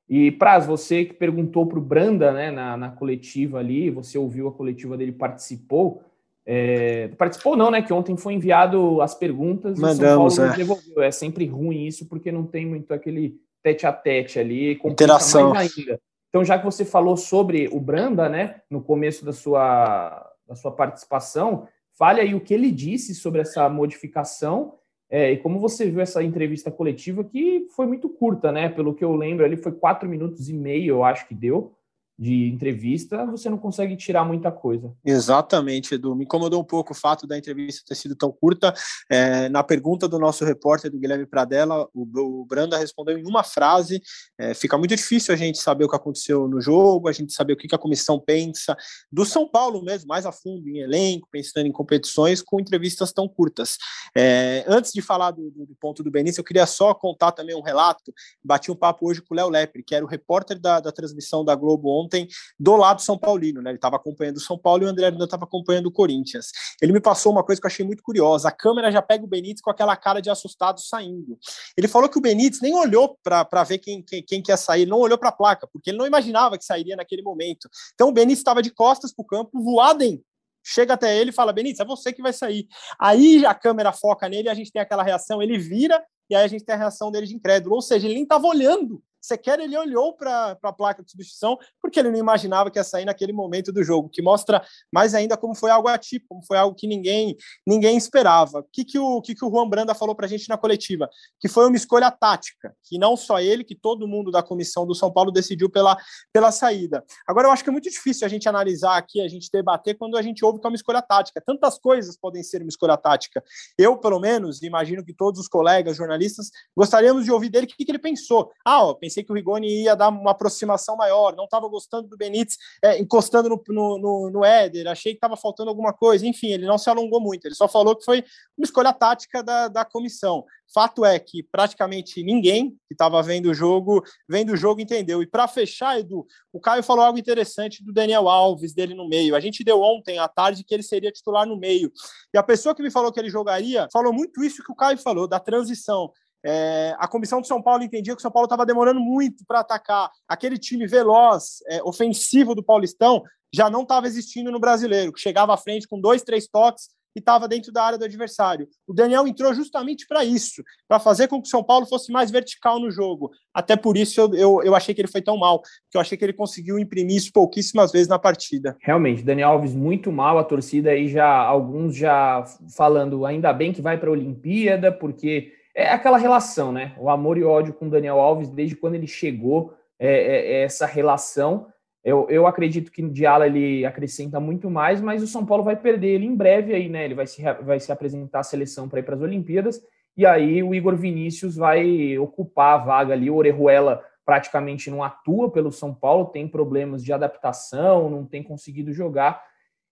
[0.09, 4.49] E, Praz, você que perguntou para o Branda né, na, na, coletiva ali, você ouviu
[4.49, 6.03] a coletiva dele, participou.
[6.47, 7.83] É, participou não, né?
[7.83, 10.57] Que ontem foi enviado as perguntas Mandamos, e São Paulo é.
[10.57, 11.03] devolveu.
[11.03, 15.53] É sempre ruim isso, porque não tem muito aquele tete a tete ali, interação.
[15.53, 16.01] ainda.
[16.29, 20.71] Então, já que você falou sobre o Branda, né, no começo da sua, da sua
[20.71, 24.75] participação, fale aí o que ele disse sobre essa modificação
[25.11, 28.69] é, e como você viu essa entrevista coletiva, que foi muito curta, né?
[28.69, 31.78] Pelo que eu lembro, ali foi quatro minutos e meio, eu acho que deu
[32.18, 34.92] de entrevista, você não consegue tirar muita coisa.
[35.04, 36.16] Exatamente, Edu.
[36.16, 38.74] Me incomodou um pouco o fato da entrevista ter sido tão curta.
[39.09, 43.44] É, na pergunta do nosso repórter, do Guilherme Pradella, o, o Branda respondeu em uma
[43.44, 44.02] frase.
[44.37, 47.52] É, fica muito difícil a gente saber o que aconteceu no jogo, a gente saber
[47.52, 48.76] o que a comissão pensa,
[49.12, 53.28] do São Paulo mesmo, mais a fundo, em elenco, pensando em competições, com entrevistas tão
[53.28, 53.76] curtas.
[54.16, 57.62] É, antes de falar do, do, ponto do Benício, eu queria só contar também um
[57.62, 58.12] relato.
[58.42, 61.44] Bati um papo hoje com o Léo Lepre, que era o repórter da, da transmissão
[61.44, 62.27] da Globo ontem
[62.59, 63.71] do lado São Paulino, né?
[63.71, 66.47] Ele estava acompanhando o São Paulo e o André ainda estava acompanhando o Corinthians.
[66.81, 68.49] Ele me passou uma coisa que eu achei muito curiosa.
[68.49, 71.38] A câmera já pega o Benítez com aquela cara de assustado saindo.
[71.77, 75.18] Ele falou que o Benítez nem olhou para ver quem, quem, quem sair, não olhou
[75.18, 77.68] para a placa, porque ele não imaginava que sairia naquele momento.
[77.94, 80.23] Então o Benítez estava de costas para o campo, voadem
[80.64, 82.66] chega até ele e fala: Benítez, é você que vai sair.
[83.01, 86.44] Aí a câmera foca nele e a gente tem aquela reação, ele vira e aí
[86.44, 87.75] a gente tem a reação dele de incrédulo.
[87.75, 91.98] Ou seja, ele nem estava olhando Sequer ele olhou para a placa de substituição, porque
[91.98, 95.54] ele não imaginava que ia sair naquele momento do jogo, que mostra mais ainda como
[95.54, 98.61] foi algo atípico, como foi algo que ninguém ninguém esperava.
[98.61, 101.09] O que, que, o, que, que o Juan Branda falou para a gente na coletiva?
[101.40, 104.94] Que foi uma escolha tática, que não só ele, que todo mundo da comissão do
[104.94, 105.96] São Paulo decidiu pela,
[106.33, 107.04] pela saída.
[107.26, 110.16] Agora, eu acho que é muito difícil a gente analisar aqui, a gente debater quando
[110.16, 111.42] a gente ouve que é uma escolha tática.
[111.44, 113.42] Tantas coisas podem ser uma escolha tática.
[113.78, 117.85] Eu, pelo menos, imagino que todos os colegas jornalistas gostaríamos de ouvir dele o que,
[117.85, 118.50] que ele pensou.
[118.64, 118.94] Ah, ó,
[119.25, 123.49] que o Rigoni ia dar uma aproximação maior, não estava gostando do Benítez é, encostando
[123.49, 126.88] no, no, no, no Éder, achei que estava faltando alguma coisa, enfim, ele não se
[126.88, 128.25] alongou muito, ele só falou que foi
[128.57, 130.44] uma escolha tática da, da comissão.
[130.73, 135.23] Fato é que praticamente ninguém que estava vendo o jogo, vendo o jogo, entendeu.
[135.23, 139.35] E para fechar, Edu, o Caio falou algo interessante do Daniel Alves, dele no meio.
[139.35, 141.90] A gente deu ontem à tarde que ele seria titular no meio.
[142.35, 144.99] E a pessoa que me falou que ele jogaria falou muito isso que o Caio
[144.99, 146.12] falou, da transição.
[146.44, 149.61] É, a comissão de São Paulo entendia que o São Paulo estava demorando muito para
[149.61, 150.11] atacar.
[150.27, 153.22] Aquele time veloz, é, ofensivo do Paulistão,
[153.53, 157.20] já não estava existindo no brasileiro, que chegava à frente com dois, três toques e
[157.20, 158.68] estava dentro da área do adversário.
[158.87, 162.31] O Daniel entrou justamente para isso, para fazer com que o São Paulo fosse mais
[162.31, 163.31] vertical no jogo.
[163.53, 166.16] Até por isso eu, eu, eu, achei que ele foi tão mal, porque eu achei
[166.16, 168.77] que ele conseguiu imprimir isso pouquíssimas vezes na partida.
[168.81, 172.44] Realmente, Daniel Alves muito mal, a torcida aí já, alguns já
[172.77, 176.93] falando, ainda bem que vai para a Olimpíada, porque é aquela relação, né?
[176.99, 180.85] O amor e ódio com Daniel Alves desde quando ele chegou, é, é, é essa
[180.87, 181.69] relação.
[182.05, 185.77] Eu, eu acredito que no Diala ele acrescenta muito mais, mas o São Paulo vai
[185.77, 187.05] perder ele em breve aí, né?
[187.05, 189.81] Ele vai se, vai se apresentar à seleção para ir para as Olimpíadas,
[190.17, 193.31] e aí o Igor Vinícius vai ocupar a vaga ali.
[193.31, 198.93] O Orejuela praticamente não atua pelo São Paulo, tem problemas de adaptação, não tem conseguido
[198.93, 199.41] jogar.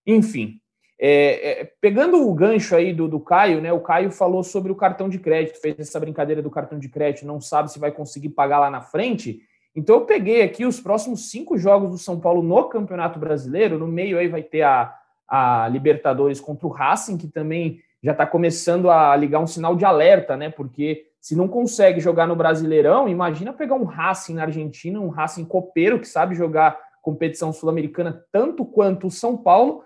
[0.04, 0.60] Enfim,
[0.98, 3.72] é, é, pegando o gancho aí do, do Caio, né?
[3.72, 7.26] O Caio falou sobre o cartão de crédito, fez essa brincadeira do cartão de crédito,
[7.26, 9.40] não sabe se vai conseguir pagar lá na frente.
[9.74, 13.78] Então eu peguei aqui os próximos cinco jogos do São Paulo no Campeonato Brasileiro.
[13.78, 14.94] No meio aí vai ter a,
[15.28, 19.84] a Libertadores contra o Racing, que também já está começando a ligar um sinal de
[19.84, 20.48] alerta, né?
[20.48, 25.44] Porque se não consegue jogar no Brasileirão, imagina pegar um Racing na Argentina, um Racing
[25.44, 29.84] copeiro que sabe jogar competição sul-americana tanto quanto o São Paulo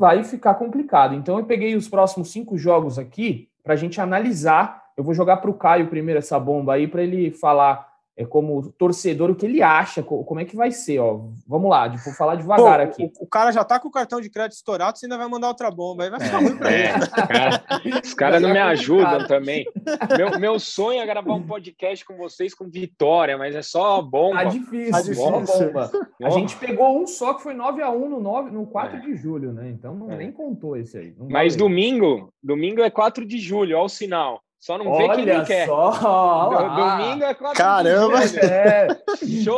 [0.00, 1.14] vai ficar complicado.
[1.14, 4.82] Então eu peguei os próximos cinco jogos aqui para a gente analisar.
[4.96, 8.70] Eu vou jogar para o Caio primeiro essa bomba aí para ele falar é, como
[8.72, 11.20] torcedor o que ele acha, como é que vai ser, ó.
[11.46, 13.12] Vamos lá, vou falar devagar Pô, aqui.
[13.18, 15.48] O, o, cara já tá com o cartão de crédito estourado, você ainda vai mandar
[15.48, 16.94] outra bomba, aí vai ficar é, ruim para é.
[16.94, 17.06] ele.
[17.30, 19.64] Cara, os caras não me ajudam também.
[20.16, 24.44] Meu, meu sonho é gravar um podcast com vocês com vitória, mas é só bomba.
[24.44, 25.72] Tá difícil, tá difícil.
[25.72, 25.90] bomba.
[26.22, 29.00] A gente pegou um só que foi 9 a 1 no 9, no 4 é.
[29.00, 29.70] de julho, né?
[29.70, 30.16] Então não, é.
[30.16, 31.14] nem contou esse aí.
[31.18, 34.42] Mas domingo, domingo é 4 de julho, ó o sinal.
[34.60, 35.66] Só não Olha vê quem não quer.
[35.66, 35.90] Só,
[36.50, 38.18] Domingo é quatro Caramba!
[38.42, 38.88] É.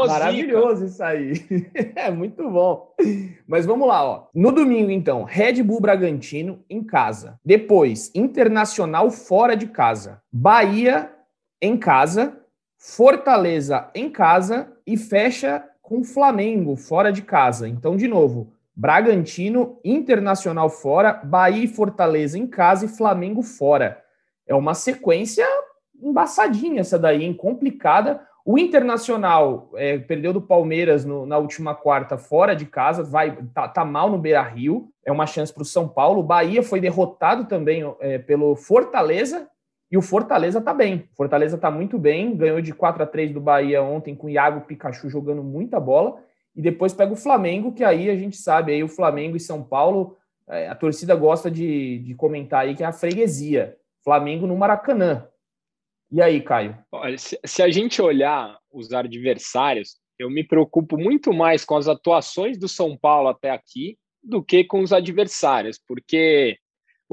[0.06, 1.32] Maravilhoso isso aí.
[1.96, 2.94] É muito bom.
[3.46, 4.26] Mas vamos lá, ó.
[4.32, 7.38] No domingo, então, Red Bull Bragantino em casa.
[7.44, 10.22] Depois, Internacional fora de casa.
[10.32, 11.10] Bahia
[11.60, 12.38] em casa.
[12.78, 14.72] Fortaleza em casa.
[14.86, 17.68] E fecha com Flamengo fora de casa.
[17.68, 24.01] Então, de novo, Bragantino, Internacional fora, Bahia e Fortaleza em casa e Flamengo fora
[24.46, 25.46] é uma sequência
[26.02, 27.32] embaçadinha essa daí, hein?
[27.32, 28.20] complicada.
[28.44, 33.68] O Internacional é, perdeu do Palmeiras no, na última quarta fora de casa, vai tá,
[33.68, 36.20] tá mal no Beira Rio, é uma chance para o São Paulo.
[36.20, 39.48] O Bahia foi derrotado também é, pelo Fortaleza
[39.90, 41.08] E o Fortaleza tá bem.
[41.12, 44.30] O Fortaleza tá muito bem, ganhou de 4 a 3 do Bahia ontem com o
[44.30, 46.16] Iago Pikachu jogando muita bola.
[46.54, 49.62] E depois pega o Flamengo, que aí a gente sabe, aí o Flamengo e São
[49.62, 50.16] Paulo,
[50.48, 53.76] é, a torcida gosta de, de comentar aí que é a freguesia.
[54.04, 55.28] Flamengo no Maracanã.
[56.10, 56.76] E aí, Caio?
[56.92, 61.88] Olha, se, se a gente olhar os adversários, eu me preocupo muito mais com as
[61.88, 66.58] atuações do São Paulo até aqui do que com os adversários, porque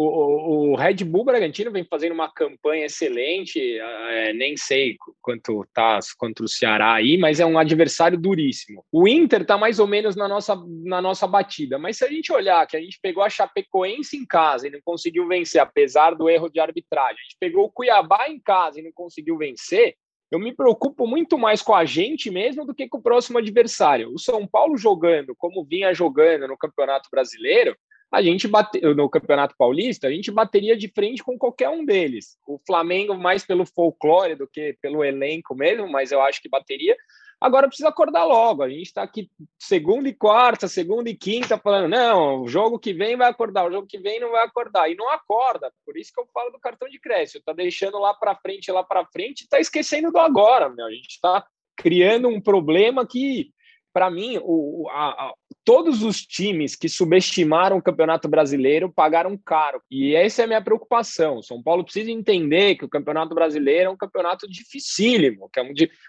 [0.02, 6.00] o, o, Red Bull Bragantino vem fazendo uma campanha excelente, é, nem sei quanto tá
[6.18, 8.86] contra o Ceará aí, mas é um adversário duríssimo.
[8.92, 12.32] O Inter tá mais ou menos na nossa, na nossa batida, mas se a gente
[12.32, 16.30] olhar que a gente pegou a Chapecoense em casa e não conseguiu vencer, apesar do
[16.30, 19.96] erro de arbitragem, a gente pegou o Cuiabá em casa e não conseguiu vencer,
[20.32, 24.14] eu me preocupo muito mais com a gente mesmo do que com o próximo adversário.
[24.14, 27.76] O São Paulo jogando como vinha jogando no Campeonato Brasileiro,
[28.12, 32.38] a gente bateu no Campeonato Paulista, a gente bateria de frente com qualquer um deles.
[32.48, 36.98] O Flamengo mais pelo folclore do que pelo elenco mesmo, mas eu acho que bateria.
[37.40, 38.64] Agora precisa acordar logo.
[38.64, 42.94] A gente está aqui segunda e quarta, segunda e quinta falando, não, o jogo que
[42.94, 44.90] vem vai acordar, o jogo que vem não vai acordar.
[44.90, 45.72] E não acorda.
[45.86, 47.42] Por isso que eu falo do cartão de crédito.
[47.46, 50.86] Tá deixando lá para frente, lá para frente, está esquecendo do agora, meu.
[50.86, 51.46] A gente está
[51.78, 53.52] criando um problema que
[54.00, 55.34] para mim, o, a, a,
[55.66, 59.82] todos os times que subestimaram o Campeonato Brasileiro pagaram caro.
[59.92, 61.42] E essa é a minha preocupação.
[61.42, 65.64] São Paulo precisa entender que o Campeonato Brasileiro é um campeonato dificílimo, que é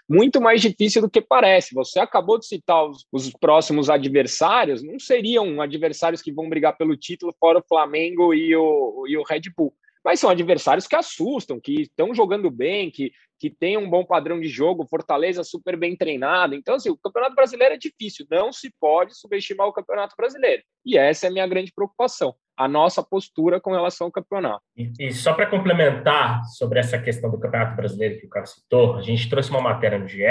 [0.07, 1.75] muito mais difícil do que parece.
[1.75, 6.95] Você acabou de citar os, os próximos adversários, não seriam adversários que vão brigar pelo
[6.95, 11.59] título, fora o Flamengo e o, e o Red Bull mas são adversários que assustam,
[11.59, 15.95] que estão jogando bem, que, que têm um bom padrão de jogo, Fortaleza super bem
[15.95, 16.55] treinado.
[16.55, 20.63] Então, assim, o Campeonato Brasileiro é difícil, não se pode subestimar o Campeonato Brasileiro.
[20.85, 24.63] E essa é a minha grande preocupação, a nossa postura com relação ao campeonato.
[24.75, 28.95] E, e só para complementar sobre essa questão do Campeonato Brasileiro que o Carlos citou,
[28.95, 30.21] a gente trouxe uma matéria no GE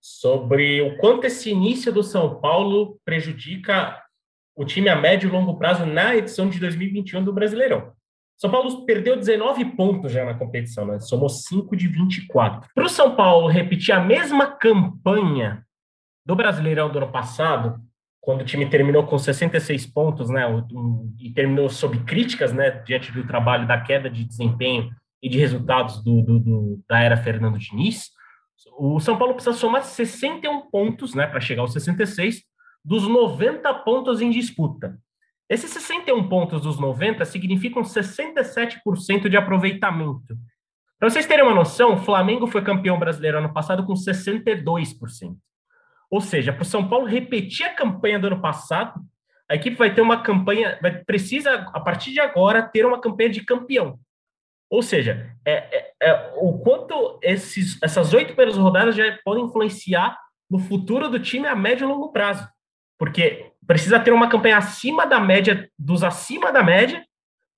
[0.00, 4.02] sobre o quanto esse início do São Paulo prejudica
[4.54, 7.92] o time a médio e longo prazo na edição de 2021 do Brasileirão.
[8.36, 10.98] São Paulo perdeu 19 pontos já na competição, né?
[11.00, 12.68] somou 5 de 24.
[12.74, 15.64] Para o São Paulo repetir a mesma campanha
[16.24, 17.80] do Brasileirão do ano passado,
[18.20, 20.44] quando o time terminou com 66 pontos, né,
[21.18, 24.90] e terminou sob críticas, né, diante do trabalho da queda de desempenho
[25.20, 28.10] e de resultados do, do, do da era Fernando Diniz,
[28.78, 32.42] o São Paulo precisa somar 61 pontos, né, para chegar aos 66
[32.84, 34.98] dos 90 pontos em disputa.
[35.48, 40.36] Esses 61 pontos dos 90 significam 67% de aproveitamento.
[40.98, 45.36] Para vocês terem uma noção, o Flamengo foi campeão brasileiro ano passado com 62%.
[46.10, 49.00] Ou seja, para o São Paulo repetir a campanha do ano passado,
[49.50, 53.30] a equipe vai ter uma campanha, vai, precisa, a partir de agora, ter uma campanha
[53.30, 53.98] de campeão.
[54.70, 60.18] Ou seja, é, é, é, o quanto esses, essas oito primeiras rodadas já podem influenciar
[60.50, 62.48] no futuro do time a médio e longo prazo.
[62.98, 67.04] Porque precisa ter uma campanha acima da média, dos acima da média,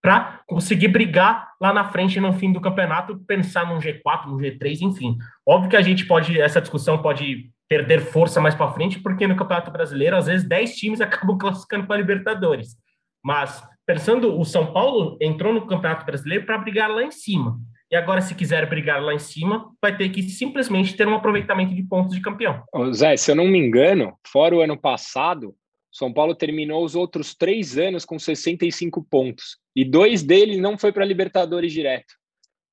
[0.02, 4.82] para conseguir brigar lá na frente no fim do campeonato, pensar num G4, num G3,
[4.82, 5.16] enfim.
[5.46, 9.34] Óbvio que a gente pode, essa discussão pode perder força mais para frente, porque no
[9.34, 12.76] Campeonato Brasileiro, às vezes, 10 times acabam classificando para Libertadores.
[13.24, 17.58] Mas, pensando, o São Paulo entrou no Campeonato Brasileiro para brigar lá em cima.
[17.90, 21.74] E agora, se quiser brigar lá em cima, vai ter que simplesmente ter um aproveitamento
[21.74, 22.62] de pontos de campeão.
[22.92, 25.54] Zé, se eu não me engano, fora o ano passado,
[25.94, 29.58] São Paulo terminou os outros três anos com 65 pontos.
[29.76, 32.14] E dois deles não foi para Libertadores direto.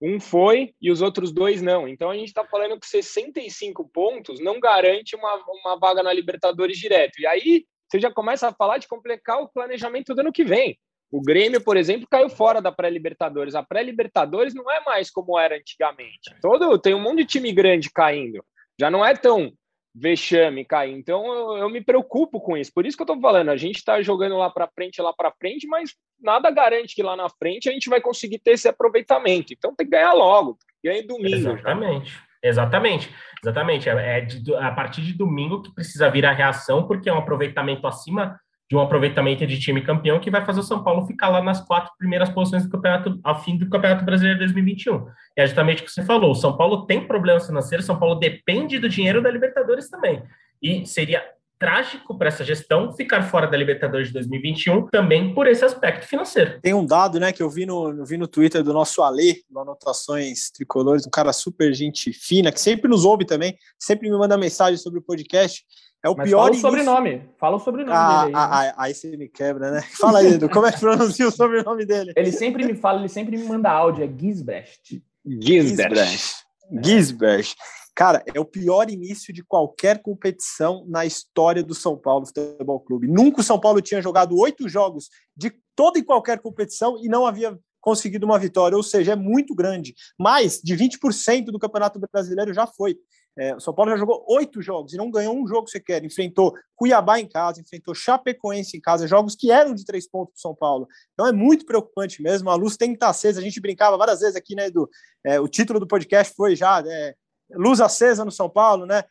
[0.01, 1.87] Um foi e os outros dois não.
[1.87, 6.79] Então a gente está falando que 65 pontos não garante uma, uma vaga na Libertadores
[6.79, 7.19] direto.
[7.19, 10.75] E aí você já começa a falar de complicar o planejamento do ano que vem.
[11.11, 13.53] O Grêmio, por exemplo, caiu fora da pré-Libertadores.
[13.53, 16.33] A pré-Libertadores não é mais como era antigamente.
[16.41, 18.43] Todo tem um monte de time grande caindo.
[18.79, 19.53] Já não é tão
[19.93, 20.93] vexame cair.
[20.93, 22.71] Então eu, eu me preocupo com isso.
[22.73, 25.31] Por isso que eu estou falando, a gente está jogando lá para frente, lá para
[25.31, 29.53] frente, mas nada garante que lá na frente a gente vai conseguir ter esse aproveitamento.
[29.53, 30.57] Então tem que ganhar logo.
[30.83, 31.35] Ganha domingo.
[31.35, 32.11] Exatamente.
[32.11, 32.31] Já.
[32.43, 33.87] Exatamente, exatamente.
[33.87, 37.19] É, é de, a partir de domingo que precisa vir a reação, porque é um
[37.19, 38.39] aproveitamento acima
[38.71, 41.59] de um aproveitamento de time campeão que vai fazer o São Paulo ficar lá nas
[41.59, 45.07] quatro primeiras posições do campeonato ao fim do Campeonato Brasileiro de 2021.
[45.35, 48.15] E é justamente o que você falou, o São Paulo tem problemas financeiros, São Paulo
[48.15, 50.23] depende do dinheiro da Libertadores também.
[50.61, 51.21] E seria
[51.61, 56.59] trágico para essa gestão ficar fora da Libertadores de 2021 também por esse aspecto financeiro.
[56.59, 59.43] Tem um dado, né, que eu vi no, eu vi no Twitter do nosso Ale,
[59.47, 64.17] no Anotações Tricolores, um cara super gente fina, que sempre nos ouve também, sempre me
[64.17, 65.63] manda mensagem sobre o podcast.
[66.03, 67.29] É o Mas pior fala o sobrenome.
[67.39, 68.35] Fala o sobrenome ah, dele.
[68.35, 68.73] Aí, ah, né?
[68.75, 69.81] aí você me quebra, né?
[70.01, 72.11] Fala aí, Edu, como é que pronuncia o sobrenome dele?
[72.15, 75.03] Ele sempre me fala, ele sempre me manda áudio, é Gisbrecht.
[75.23, 76.41] Gisbert.
[76.83, 77.53] Gisbert.
[77.93, 83.07] Cara, é o pior início de qualquer competição na história do São Paulo Futebol Clube.
[83.07, 87.25] Nunca o São Paulo tinha jogado oito jogos de toda e qualquer competição e não
[87.25, 89.95] havia conseguido uma vitória, ou seja, é muito grande.
[90.17, 92.95] Mais de 20% do Campeonato Brasileiro já foi.
[93.37, 96.03] É, o São Paulo já jogou oito jogos e não ganhou um jogo sequer.
[96.03, 100.39] Enfrentou Cuiabá em casa, enfrentou Chapecoense em casa, jogos que eram de três pontos para
[100.39, 100.87] o São Paulo.
[101.13, 102.49] Então é muito preocupante mesmo.
[102.49, 103.39] A luz tem que estar acesa.
[103.39, 104.89] A gente brincava várias vezes aqui, né, Edu?
[105.25, 107.15] É, o título do podcast foi já é,
[107.55, 109.03] Luz Acesa no São Paulo, né?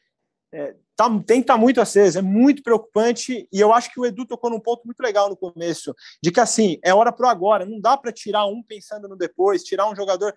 [0.53, 3.49] É, tá, tem que estar tá muito acesa, é muito preocupante.
[3.53, 6.41] E eu acho que o Edu tocou num ponto muito legal no começo, de que
[6.41, 9.95] assim, é hora para agora, não dá para tirar um pensando no depois, tirar um
[9.95, 10.35] jogador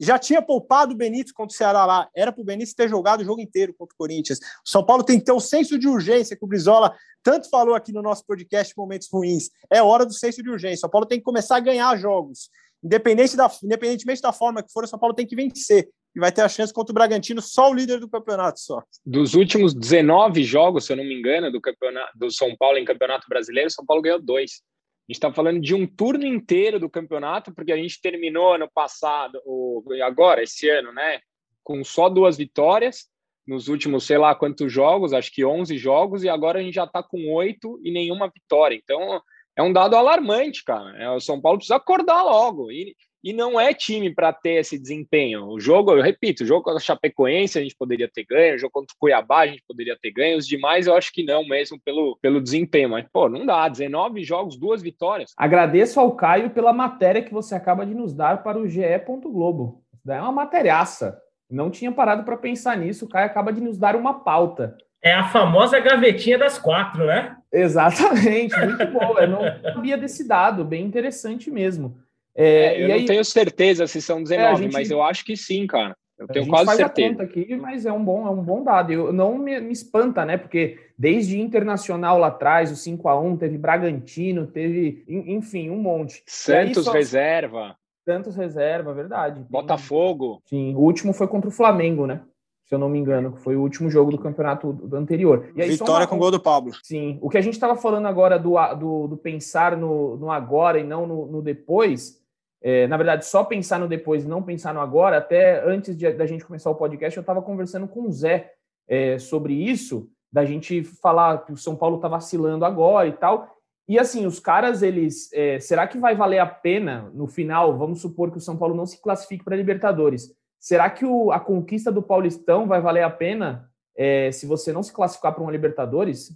[0.00, 2.08] já tinha poupado o Benítez contra o Ceará lá.
[2.14, 4.38] Era para o Benítez ter jogado o jogo inteiro contra o Corinthians.
[4.38, 7.74] O São Paulo tem que ter o senso de urgência que o Brizola tanto falou
[7.74, 9.50] aqui no nosso podcast Momentos Ruins.
[9.70, 10.78] É hora do senso de urgência.
[10.78, 12.50] O São Paulo tem que começar a ganhar jogos.
[12.82, 15.88] Independente da, independentemente da forma que for, o São Paulo tem que vencer.
[16.14, 18.82] E vai ter a chance contra o Bragantino, só o líder do campeonato só.
[19.04, 22.84] Dos últimos 19 jogos, se eu não me engano, do, campeonato, do São Paulo em
[22.84, 24.62] Campeonato Brasileiro, São Paulo ganhou dois.
[25.06, 28.70] A gente está falando de um turno inteiro do campeonato, porque a gente terminou ano
[28.72, 31.20] passado, ou agora, esse ano, né?
[31.62, 33.06] Com só duas vitórias
[33.46, 36.84] nos últimos, sei lá quantos jogos, acho que 11 jogos, e agora a gente já
[36.84, 38.74] está com oito e nenhuma vitória.
[38.74, 39.20] Então,
[39.56, 40.96] é um dado alarmante, cara.
[40.96, 42.70] É, o São Paulo precisa acordar logo.
[42.70, 45.46] E, e não é time para ter esse desempenho.
[45.46, 48.58] O jogo, eu repito, o jogo contra a Chapecoense a gente poderia ter ganho, o
[48.58, 51.42] jogo contra o Cuiabá a gente poderia ter ganho, os demais eu acho que não
[51.48, 55.32] mesmo pelo, pelo desempenho, mas pô, não dá, 19 jogos, duas vitórias.
[55.38, 58.82] Agradeço ao Caio pela matéria que você acaba de nos dar para o GE.
[59.24, 59.82] Globo.
[60.06, 61.18] É uma materiaça.
[61.50, 64.76] Não tinha parado para pensar nisso, o Caio acaba de nos dar uma pauta.
[65.02, 67.36] É a famosa gavetinha das quatro, né?
[67.50, 69.18] Exatamente, muito bom.
[69.18, 71.96] Eu não sabia desse dado, bem interessante mesmo.
[72.36, 75.24] É, é, eu não aí, tenho certeza se são 19, é, gente, mas eu acho
[75.24, 75.96] que sim, cara.
[76.18, 77.08] Eu tenho quase faz certeza.
[77.08, 78.92] A conta aqui, mas é um bom, é um bom dado.
[78.92, 80.36] Eu, não me, me espanta, né?
[80.36, 86.22] Porque desde Internacional lá atrás, o 5 a 1 teve Bragantino, teve, enfim, um monte.
[86.26, 86.92] Santos só...
[86.92, 87.76] reserva.
[88.04, 89.44] Santos reserva, verdade.
[89.50, 90.40] Botafogo.
[90.44, 92.20] Sim, o último foi contra o Flamengo, né?
[92.64, 95.50] se eu não me engano, que foi o último jogo do campeonato do anterior.
[95.56, 96.06] Aí, Vitória uma...
[96.06, 96.72] com gol do Pablo.
[96.82, 97.18] Sim.
[97.20, 100.82] O que a gente estava falando agora do, do, do, pensar no, no agora e
[100.82, 102.23] não no, no depois,
[102.66, 106.10] é, na verdade, só pensar no depois e não pensar no agora, até antes de,
[106.14, 108.52] da gente começar o podcast, eu estava conversando com o Zé
[108.88, 113.54] é, sobre isso, da gente falar que o São Paulo está vacilando agora e tal.
[113.86, 115.30] E assim, os caras, eles.
[115.34, 117.76] É, será que vai valer a pena no final?
[117.76, 120.34] Vamos supor que o São Paulo não se classifique para Libertadores.
[120.58, 124.82] Será que o, a conquista do Paulistão vai valer a pena é, se você não
[124.82, 126.30] se classificar para uma Libertadores?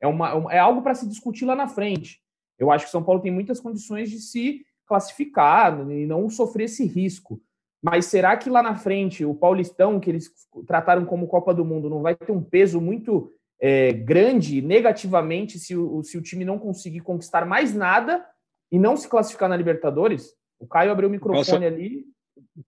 [0.00, 2.20] É, uma, é algo para se discutir lá na frente.
[2.58, 6.64] Eu acho que o São Paulo tem muitas condições de se classificar e não sofrer
[6.64, 7.40] esse risco.
[7.82, 10.30] Mas será que lá na frente o Paulistão, que eles
[10.66, 15.76] trataram como Copa do Mundo, não vai ter um peso muito é, grande negativamente se
[15.76, 18.24] o, se o time não conseguir conquistar mais nada
[18.70, 20.34] e não se classificar na Libertadores?
[20.58, 22.04] O Caio abriu o microfone posso, ali.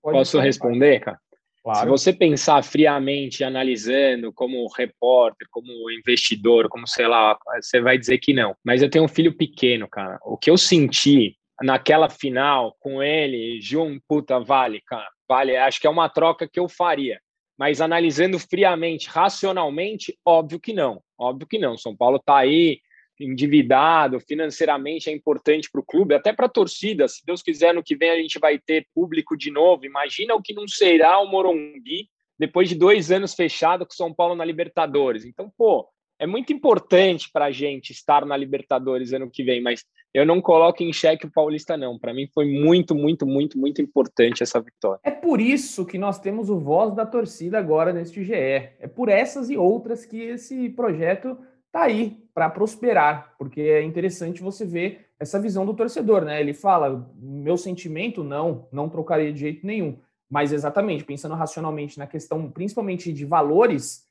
[0.00, 1.18] posso responder, cara?
[1.62, 1.81] Claro.
[1.81, 8.18] Se você pensar friamente, analisando como repórter, como investidor, como sei lá, você vai dizer
[8.18, 8.54] que não.
[8.64, 10.18] Mas eu tenho um filho pequeno, cara.
[10.24, 15.87] O que eu senti naquela final com ele, Jun, puta, vale, cara, vale, acho que
[15.87, 17.21] é uma troca que eu faria.
[17.59, 21.77] Mas analisando friamente, racionalmente, óbvio que não, óbvio que não.
[21.77, 22.81] São Paulo está aí
[23.21, 27.09] endividado, financeiramente é importante para o clube, até para a torcida.
[27.09, 29.85] Se Deus quiser, no que vem a gente vai ter público de novo.
[29.85, 34.37] Imagina o que não será o Morumbi depois de dois anos fechado com São Paulo
[34.37, 35.25] na Libertadores.
[35.25, 39.85] Então, pô, é muito importante para a gente estar na Libertadores ano que vem, mas
[40.12, 41.98] eu não coloco em xeque o Paulista, não.
[41.98, 45.00] Para mim foi muito, muito, muito, muito importante essa vitória.
[45.04, 48.33] É por isso que nós temos o voz da torcida agora neste GE.
[48.35, 54.42] É por essas e outras que esse projeto está aí para prosperar, porque é interessante
[54.42, 56.40] você ver essa visão do torcedor, né?
[56.40, 59.98] Ele fala: meu sentimento, não, não trocaria de jeito nenhum.
[60.31, 64.08] Mas exatamente, pensando racionalmente na questão, principalmente de valores,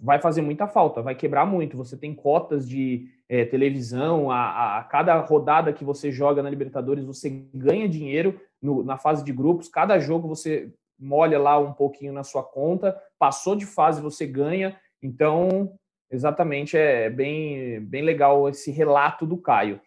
[0.00, 1.76] vai fazer muita falta, vai quebrar muito.
[1.76, 7.04] Você tem cotas de é, televisão, a, a, cada rodada que você joga na Libertadores,
[7.04, 12.12] você ganha dinheiro no, na fase de grupos, cada jogo você molha lá um pouquinho
[12.12, 14.76] na sua conta, passou de fase, você ganha.
[15.02, 15.72] Então,
[16.10, 19.80] exatamente, é bem, bem legal esse relato do Caio.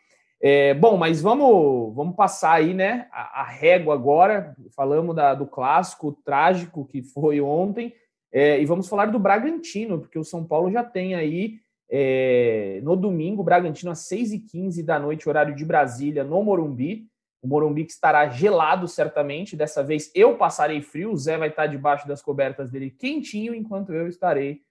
[0.44, 4.56] É, bom, mas vamos, vamos passar aí, né, a, a régua agora.
[4.76, 7.94] Falamos da, do clássico trágico que foi ontem.
[8.34, 11.60] É, e vamos falar do Bragantino, porque o São Paulo já tem aí
[11.90, 17.08] é, no domingo, Bragantino às 6h15 da noite, horário de Brasília, no Morumbi.
[17.44, 19.58] O Morumbi que estará gelado certamente.
[19.58, 23.92] Dessa vez eu passarei frio, o Zé vai estar debaixo das cobertas dele quentinho, enquanto
[23.92, 24.62] eu estarei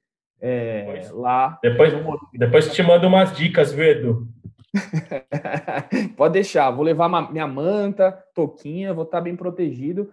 [0.41, 1.59] é, depois, lá.
[1.63, 1.93] Depois,
[2.33, 4.29] depois te mando umas dicas, viu, Edu?
[6.17, 10.11] Pode deixar, vou levar minha manta, toquinha, vou estar bem protegido,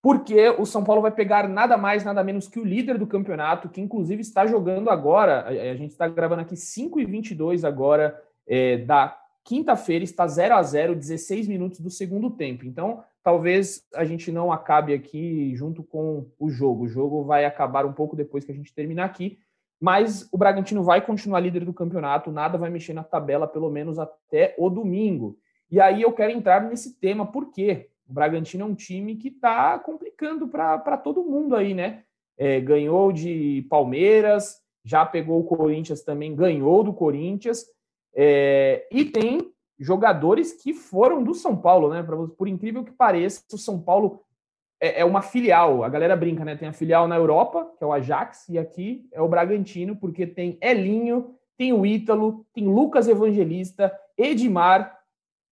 [0.00, 3.68] porque o São Paulo vai pegar nada mais, nada menos que o líder do campeonato,
[3.68, 5.46] que inclusive está jogando agora.
[5.46, 10.62] A, gente está gravando aqui 5 e 22 agora é, da quinta-feira, está 0 a
[10.62, 12.64] 0 16 minutos do segundo tempo.
[12.64, 16.84] Então, talvez a gente não acabe aqui junto com o jogo.
[16.84, 19.38] O jogo vai acabar um pouco depois que a gente terminar aqui
[19.80, 23.98] mas o Bragantino vai continuar líder do campeonato, nada vai mexer na tabela, pelo menos
[23.98, 25.38] até o domingo.
[25.70, 29.78] E aí eu quero entrar nesse tema, porque o Bragantino é um time que está
[29.78, 32.04] complicando para todo mundo aí, né?
[32.38, 37.66] É, ganhou de Palmeiras, já pegou o Corinthians também, ganhou do Corinthians,
[38.14, 42.02] é, e tem jogadores que foram do São Paulo, né?
[42.36, 44.24] Por incrível que pareça, o São Paulo
[44.80, 45.84] é, é, uma filial.
[45.84, 46.56] A galera brinca, né?
[46.56, 50.26] Tem a filial na Europa, que é o Ajax, e aqui é o Bragantino, porque
[50.26, 54.98] tem Elinho, tem o Ítalo, tem Lucas Evangelista, Edmar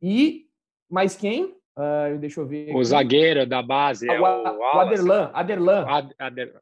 [0.01, 0.47] e
[0.89, 1.56] mais quem?
[1.77, 2.70] Uh, deixa eu ver.
[2.70, 2.77] Aqui.
[2.77, 4.09] O zagueiro da base.
[4.09, 5.31] é o, o Aderlan.
[5.35, 5.85] Aderlan.
[5.87, 6.55] Ad, Ader...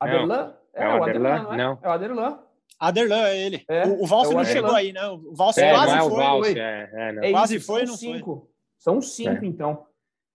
[0.00, 0.54] Aderlan?
[0.74, 1.42] É, é, o Aderlan?
[1.42, 1.56] Não, é?
[1.56, 1.78] não.
[1.80, 2.38] É o Aderlan.
[2.78, 3.64] Aderlan é ele.
[3.68, 5.06] É, o, o Valse é não chegou aí, né?
[5.06, 6.10] O Valse é, quase não é foi.
[6.10, 7.30] O Valse, é, é, não.
[7.30, 8.34] quase foi, não cinco.
[8.40, 8.56] foi.
[8.78, 9.86] São cinco, então.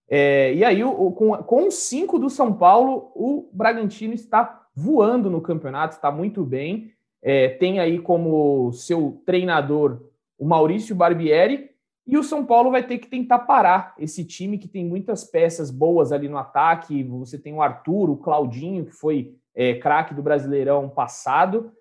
[0.08, 5.40] É, e aí, o, com, com cinco do São Paulo, o Bragantino está voando no
[5.40, 6.92] campeonato, está muito bem.
[7.22, 10.00] É, tem aí como seu treinador
[10.38, 11.70] o Maurício Barbieri,
[12.06, 15.70] e o São Paulo vai ter que tentar parar esse time que tem muitas peças
[15.70, 17.04] boas ali no ataque.
[17.04, 21.72] Você tem o Arthur, o Claudinho, que foi é, craque do Brasileirão passado.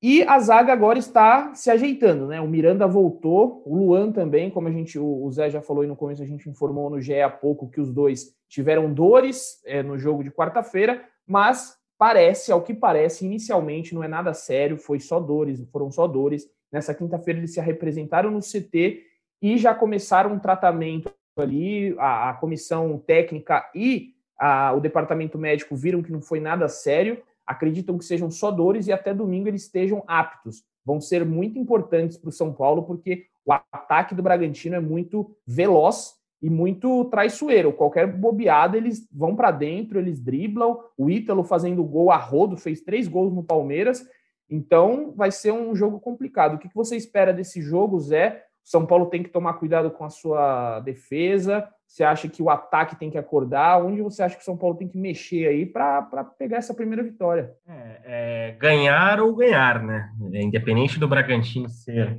[0.00, 2.40] E a zaga agora está se ajeitando, né?
[2.40, 5.96] O Miranda voltou, o Luan também, como a gente, o Zé já falou aí no
[5.96, 9.96] começo, a gente informou no GE há pouco que os dois tiveram dores é, no
[9.96, 15.18] jogo de quarta-feira, mas parece, ao que parece, inicialmente não é nada sério, foi só
[15.18, 16.46] dores, foram só dores.
[16.70, 19.00] Nessa quinta-feira eles se representaram no CT
[19.44, 25.76] e já começaram um tratamento ali, a, a comissão técnica e a, o departamento médico
[25.76, 29.64] viram que não foi nada sério acreditam que sejam só dores e até domingo eles
[29.64, 30.64] estejam aptos.
[30.82, 35.36] Vão ser muito importantes para o São Paulo, porque o ataque do Bragantino é muito
[35.46, 37.70] veloz e muito traiçoeiro.
[37.70, 40.78] Qualquer bobeada, eles vão para dentro, eles driblam.
[40.96, 44.08] O Ítalo fazendo gol a rodo, fez três gols no Palmeiras.
[44.48, 46.54] Então, vai ser um jogo complicado.
[46.54, 48.42] O que você espera desse jogo, Zé?
[48.64, 51.68] São Paulo tem que tomar cuidado com a sua defesa.
[51.86, 53.84] Você acha que o ataque tem que acordar?
[53.84, 56.02] Onde você acha que o São Paulo tem que mexer aí para
[56.38, 57.52] pegar essa primeira vitória?
[57.68, 60.10] É, é, ganhar ou ganhar, né?
[60.32, 62.18] Independente do Bragantino ser,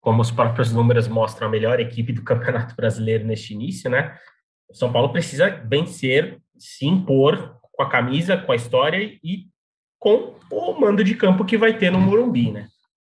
[0.00, 4.18] como os próprios números mostram, a melhor equipe do Campeonato Brasileiro neste início, né?
[4.68, 9.46] O São Paulo precisa vencer, se impor com a camisa, com a história e
[9.96, 12.66] com o mando de campo que vai ter no Morumbi, né?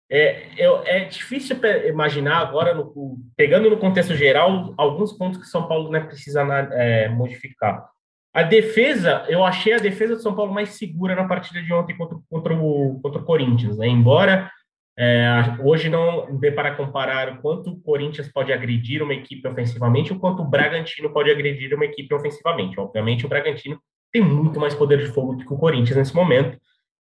[0.10, 5.68] É, eu, é difícil imaginar agora, no, pegando no contexto geral, alguns pontos que São
[5.68, 6.41] Paulo né, precisa
[6.72, 7.89] é, modificar.
[8.34, 11.97] A defesa, eu achei a defesa do São Paulo mais segura na partida de ontem
[11.97, 13.78] contra, contra, o, contra o Corinthians.
[13.78, 13.88] Né?
[13.88, 14.49] Embora
[14.97, 20.12] é, hoje não dê para comparar o quanto o Corinthians pode agredir uma equipe ofensivamente,
[20.12, 22.80] o quanto o Bragantino pode agredir uma equipe ofensivamente.
[22.80, 23.80] Obviamente, o Bragantino
[24.12, 26.58] tem muito mais poder de fogo do que o Corinthians nesse momento.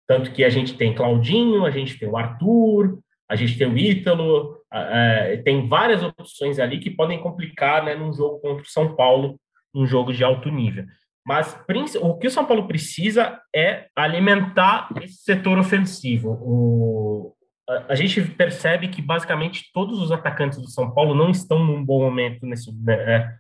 [0.07, 2.99] Tanto que a gente tem Claudinho, a gente tem o Arthur,
[3.29, 8.13] a gente tem o Ítalo, é, tem várias opções ali que podem complicar né, num
[8.13, 9.39] jogo contra o São Paulo,
[9.73, 10.85] um jogo de alto nível.
[11.25, 11.59] Mas
[12.01, 16.37] o que o São Paulo precisa é alimentar esse setor ofensivo.
[16.39, 17.33] O,
[17.67, 21.83] a, a, gente percebe que basicamente todos os atacantes do São Paulo não estão num
[21.83, 23.39] bom momento nesse, né,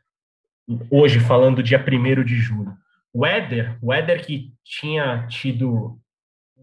[0.89, 2.73] hoje, falando dia 1 de julho.
[3.13, 5.99] O Éder, o Éder que tinha tido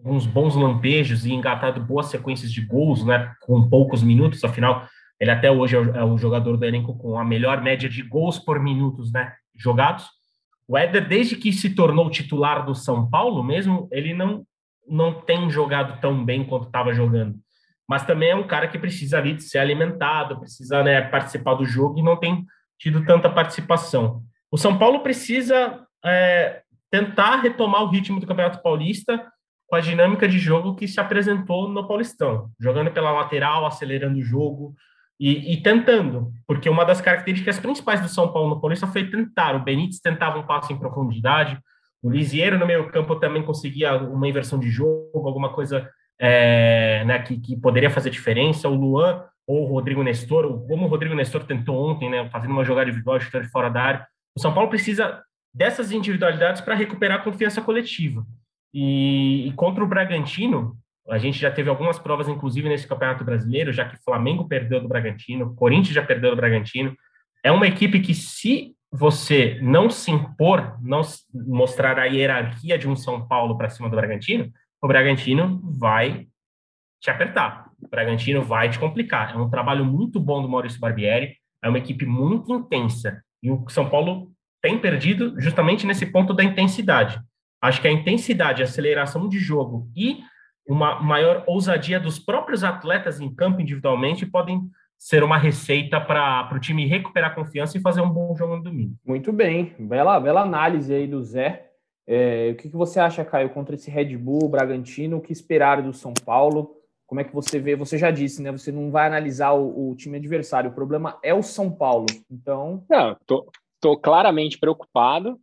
[0.05, 4.87] uns bons lampejos e engatado boas sequências de gols, né, com poucos minutos, afinal,
[5.21, 8.03] ele até hoje é o, é o jogador do elenco com a melhor média de
[8.03, 10.07] gols por minutos, né, jogados.
[10.67, 14.45] O Éder, desde que se tornou titular do São Paulo mesmo, ele não,
[14.89, 17.37] não tem jogado tão bem quanto estava jogando.
[17.89, 21.65] Mas também é um cara que precisa ali de ser alimentado, precisa né, participar do
[21.65, 22.45] jogo e não tem
[22.79, 24.23] tido tanta participação.
[24.51, 29.32] O São Paulo precisa é, tentar retomar o ritmo do Campeonato Paulista
[29.73, 34.23] com a dinâmica de jogo que se apresentou no Paulistão, jogando pela lateral, acelerando o
[34.23, 34.75] jogo
[35.18, 39.57] e, e, tentando, porque uma das características principais do São Paulo no Paulista foi tentar.
[39.57, 41.59] O Benítez tentava um passo em profundidade,
[42.03, 45.89] o Lisieiro no meio campo também conseguia uma inversão de jogo, alguma coisa
[46.20, 48.68] é, né, que, que, poderia fazer diferença.
[48.68, 52.51] O Luan ou o Rodrigo Nestor, ou como o Rodrigo Nestor tentou ontem, né, fazendo
[52.51, 54.07] uma jogada individual, chutando fora da área.
[54.37, 55.23] O São Paulo precisa
[55.55, 58.23] dessas individualidades para recuperar a confiança coletiva.
[58.73, 60.77] E, e, contra o Bragantino,
[61.09, 64.89] a gente já teve algumas provas, inclusive nesse Campeonato Brasileiro, já que Flamengo perdeu do
[64.89, 66.95] Bragantino, Corinthians já perdeu do Bragantino.
[67.45, 71.01] É uma equipe que, se você não se impor, não
[71.33, 74.51] mostrar a hierarquia de um São Paulo para cima do Bragantino,
[74.81, 76.27] o Bragantino vai
[77.01, 77.70] te apertar.
[77.81, 79.35] O Bragantino vai te complicar.
[79.35, 83.23] É um trabalho muito bom do Maurício Barbieri, é uma equipe muito intensa.
[83.43, 87.20] E o São Paulo tem perdido justamente nesse ponto da intensidade.
[87.63, 90.19] Acho que a intensidade, a aceleração de jogo e
[90.67, 94.61] uma maior ousadia dos próprios atletas em campo individualmente podem
[94.99, 98.95] ser uma receita para o time recuperar confiança e fazer um bom jogo no domingo.
[99.05, 101.71] Muito bem, bela, bela análise aí do Zé.
[102.07, 105.17] É, o que, que você acha, Caio, contra esse Red Bull, Bragantino?
[105.17, 106.77] O que esperar do São Paulo?
[107.07, 107.77] Como é que você vê?
[107.77, 108.51] Você já disse, né?
[108.51, 110.71] Você não vai analisar o, o time adversário.
[110.71, 112.07] O problema é o São Paulo.
[112.31, 112.85] Então.
[112.89, 113.51] Não, tô,
[113.81, 115.39] tô claramente preocupado,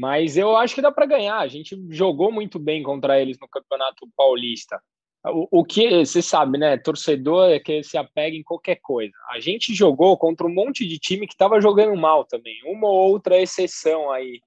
[0.00, 1.36] mas eu acho que dá para ganhar.
[1.36, 4.82] A gente jogou muito bem contra eles no Campeonato Paulista.
[5.26, 6.78] O, o que você sabe, né?
[6.78, 9.12] Torcedor é que se apega em qualquer coisa.
[9.28, 13.10] A gente jogou contra um monte de time que estava jogando mal também, uma ou
[13.10, 14.40] outra exceção aí.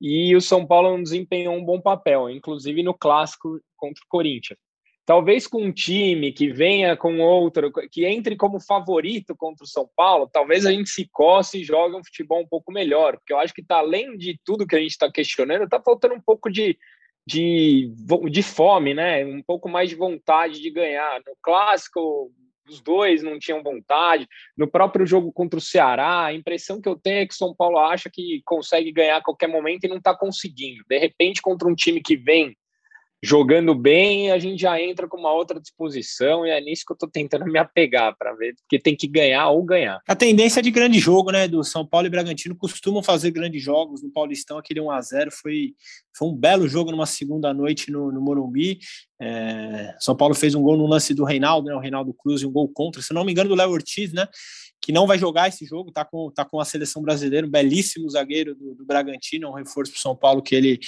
[0.00, 4.58] E o São Paulo não desempenhou um bom papel, inclusive no clássico contra o Corinthians.
[5.06, 9.88] Talvez com um time que venha com outro, que entre como favorito contra o São
[9.94, 13.38] Paulo, talvez a gente se coce e jogue um futebol um pouco melhor, porque eu
[13.38, 16.50] acho que tá além de tudo que a gente está questionando, está faltando um pouco
[16.50, 16.76] de,
[17.24, 17.88] de,
[18.28, 19.24] de fome, né?
[19.24, 21.22] Um pouco mais de vontade de ganhar.
[21.24, 22.32] No clássico,
[22.68, 24.26] os dois não tinham vontade.
[24.56, 27.54] No próprio jogo contra o Ceará, a impressão que eu tenho é que o São
[27.54, 30.82] Paulo acha que consegue ganhar a qualquer momento e não está conseguindo.
[30.88, 32.56] De repente, contra um time que vem
[33.26, 36.94] jogando bem, a gente já entra com uma outra disposição e é nisso que eu
[36.94, 40.00] estou tentando me apegar para ver, porque tem que ganhar ou ganhar.
[40.06, 44.02] A tendência de grande jogo, né, do São Paulo e Bragantino costumam fazer grandes jogos
[44.02, 45.74] no Paulistão, aquele 1 a 0 foi,
[46.16, 48.78] foi um belo jogo numa segunda noite no, no Morumbi.
[49.20, 52.46] É, São Paulo fez um gol no lance do Reinaldo, né, o Reinaldo Cruz, e
[52.46, 54.28] um gol contra, se não me engano, do Léo Ortiz, né,
[54.86, 58.08] que não vai jogar esse jogo, tá com, tá com a seleção brasileira, um belíssimo
[58.08, 60.78] zagueiro do, do Bragantino, um reforço para São Paulo que ele,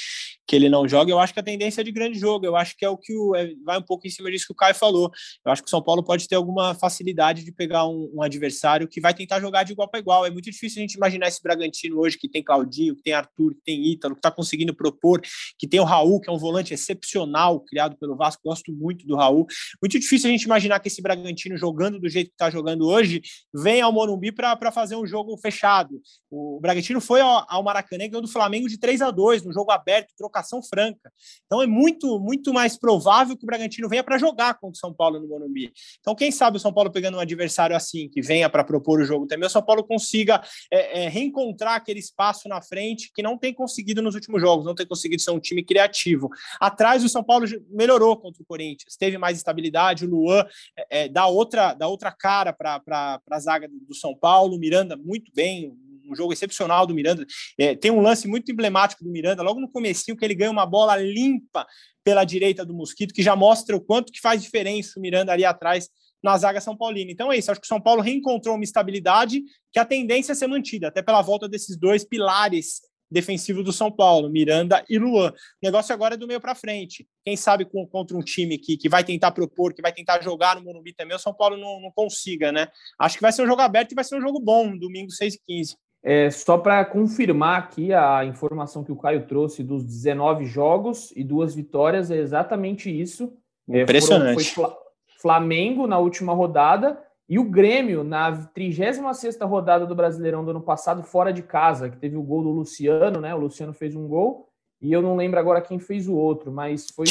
[0.46, 1.10] que ele não joga.
[1.10, 3.12] Eu acho que a tendência é de grande jogo, eu acho que é o que
[3.12, 5.10] o, é, vai um pouco em cima disso que o Caio falou.
[5.44, 8.86] Eu acho que o São Paulo pode ter alguma facilidade de pegar um, um adversário
[8.86, 10.24] que vai tentar jogar de igual para igual.
[10.24, 13.52] É muito difícil a gente imaginar esse Bragantino hoje que tem Claudinho, que tem Arthur,
[13.54, 15.20] que tem Ítalo, que está conseguindo propor,
[15.58, 19.16] que tem o Raul, que é um volante excepcional criado pelo Vasco, gosto muito do
[19.16, 19.44] Raul.
[19.82, 23.20] Muito difícil a gente imaginar que esse Bragantino jogando do jeito que está jogando hoje
[23.52, 26.00] venha ao Morumbi para fazer um jogo fechado.
[26.30, 29.52] O Bragantino foi ao, ao Maracanã e ganhou do Flamengo de 3 a 2 no
[29.52, 31.10] jogo aberto, trocação franca.
[31.46, 34.92] Então é muito, muito mais provável que o Bragantino venha para jogar contra o São
[34.94, 35.72] Paulo no Morumbi.
[36.00, 39.04] Então, quem sabe o São Paulo pegando um adversário assim, que venha para propor o
[39.04, 43.38] jogo também, o São Paulo consiga é, é, reencontrar aquele espaço na frente que não
[43.38, 46.28] tem conseguido nos últimos jogos, não tem conseguido ser um time criativo.
[46.60, 50.44] Atrás, o São Paulo melhorou contra o Corinthians, teve mais estabilidade, o Luan
[50.76, 52.82] é, é dá, outra, dá outra cara para
[53.30, 55.72] a zaga do São Paulo, Miranda muito bem,
[56.10, 57.26] um jogo excepcional do Miranda.
[57.58, 60.66] É, tem um lance muito emblemático do Miranda, logo no comecinho, que ele ganha uma
[60.66, 61.66] bola limpa
[62.02, 65.44] pela direita do Mosquito, que já mostra o quanto que faz diferença o Miranda ali
[65.44, 65.88] atrás
[66.22, 67.10] na zaga São Paulina.
[67.10, 70.34] Então é isso, acho que o São Paulo reencontrou uma estabilidade que a tendência é
[70.34, 72.80] ser mantida, até pela volta desses dois pilares
[73.10, 75.30] defensivo do São Paulo, Miranda e Luan.
[75.30, 77.06] O negócio agora é do meio para frente.
[77.24, 80.56] Quem sabe com, contra um time que, que vai tentar propor, que vai tentar jogar
[80.56, 82.68] no Morumbi também, o São Paulo não, não consiga, né?
[82.98, 85.34] Acho que vai ser um jogo aberto e vai ser um jogo bom, domingo 6
[85.34, 85.76] e 15.
[86.02, 91.24] É, só para confirmar aqui a informação que o Caio trouxe dos 19 jogos e
[91.24, 93.32] duas vitórias, é exatamente isso.
[93.68, 94.40] Impressionante.
[94.40, 94.78] É, foram, foi
[95.20, 96.98] Flamengo na última rodada
[97.28, 101.98] e o Grêmio, na 36 rodada do Brasileirão do ano passado, fora de casa, que
[101.98, 103.34] teve o gol do Luciano, né?
[103.34, 104.48] O Luciano fez um gol,
[104.80, 107.04] e eu não lembro agora quem fez o outro, mas foi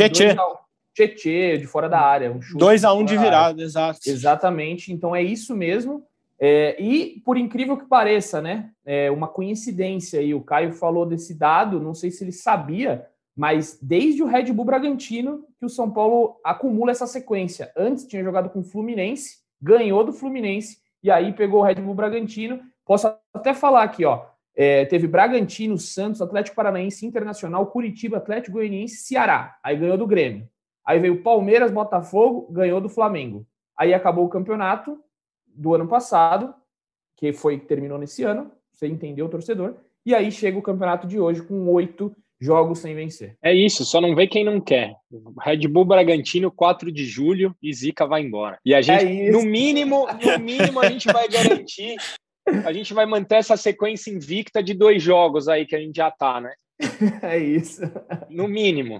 [0.96, 2.36] Tchê, Tchê, de fora da área.
[2.56, 4.00] 2 um a 1 um de virada, exato.
[4.08, 6.04] Exatamente, então é isso mesmo.
[6.40, 8.72] É, e, por incrível que pareça, né?
[8.84, 13.06] É uma coincidência aí, o Caio falou desse dado, não sei se ele sabia,
[13.36, 17.72] mas desde o Red Bull Bragantino que o São Paulo acumula essa sequência.
[17.78, 21.94] Antes tinha jogado com o Fluminense, ganhou do Fluminense e aí pegou o Red Bull
[21.96, 22.60] Bragantino.
[22.86, 24.26] Posso até falar aqui, ó.
[24.56, 29.58] É, teve Bragantino, Santos, Atlético Paranaense, Internacional, Curitiba, Atlético Goianiense, Ceará.
[29.64, 30.50] Aí ganhou do Grêmio.
[30.84, 33.46] Aí veio Palmeiras, Botafogo, ganhou do Flamengo.
[33.78, 35.00] Aí acabou o campeonato
[35.46, 36.56] do ano passado,
[37.16, 38.52] que foi terminou nesse ano.
[38.72, 39.76] Você entendeu, torcedor?
[40.06, 43.38] E aí chega o campeonato de hoje com oito jogos sem vencer.
[43.42, 44.96] É isso, só não vê quem não quer.
[45.42, 48.60] Red Bull Bragantino, 4 de julho, e Zica vai embora.
[48.66, 51.96] E a gente, é no mínimo, no mínimo, a gente vai garantir,
[52.66, 56.12] a gente vai manter essa sequência invicta de dois jogos aí que a gente já
[56.12, 56.54] tá, né?
[57.24, 57.82] É isso.
[58.30, 59.00] No mínimo.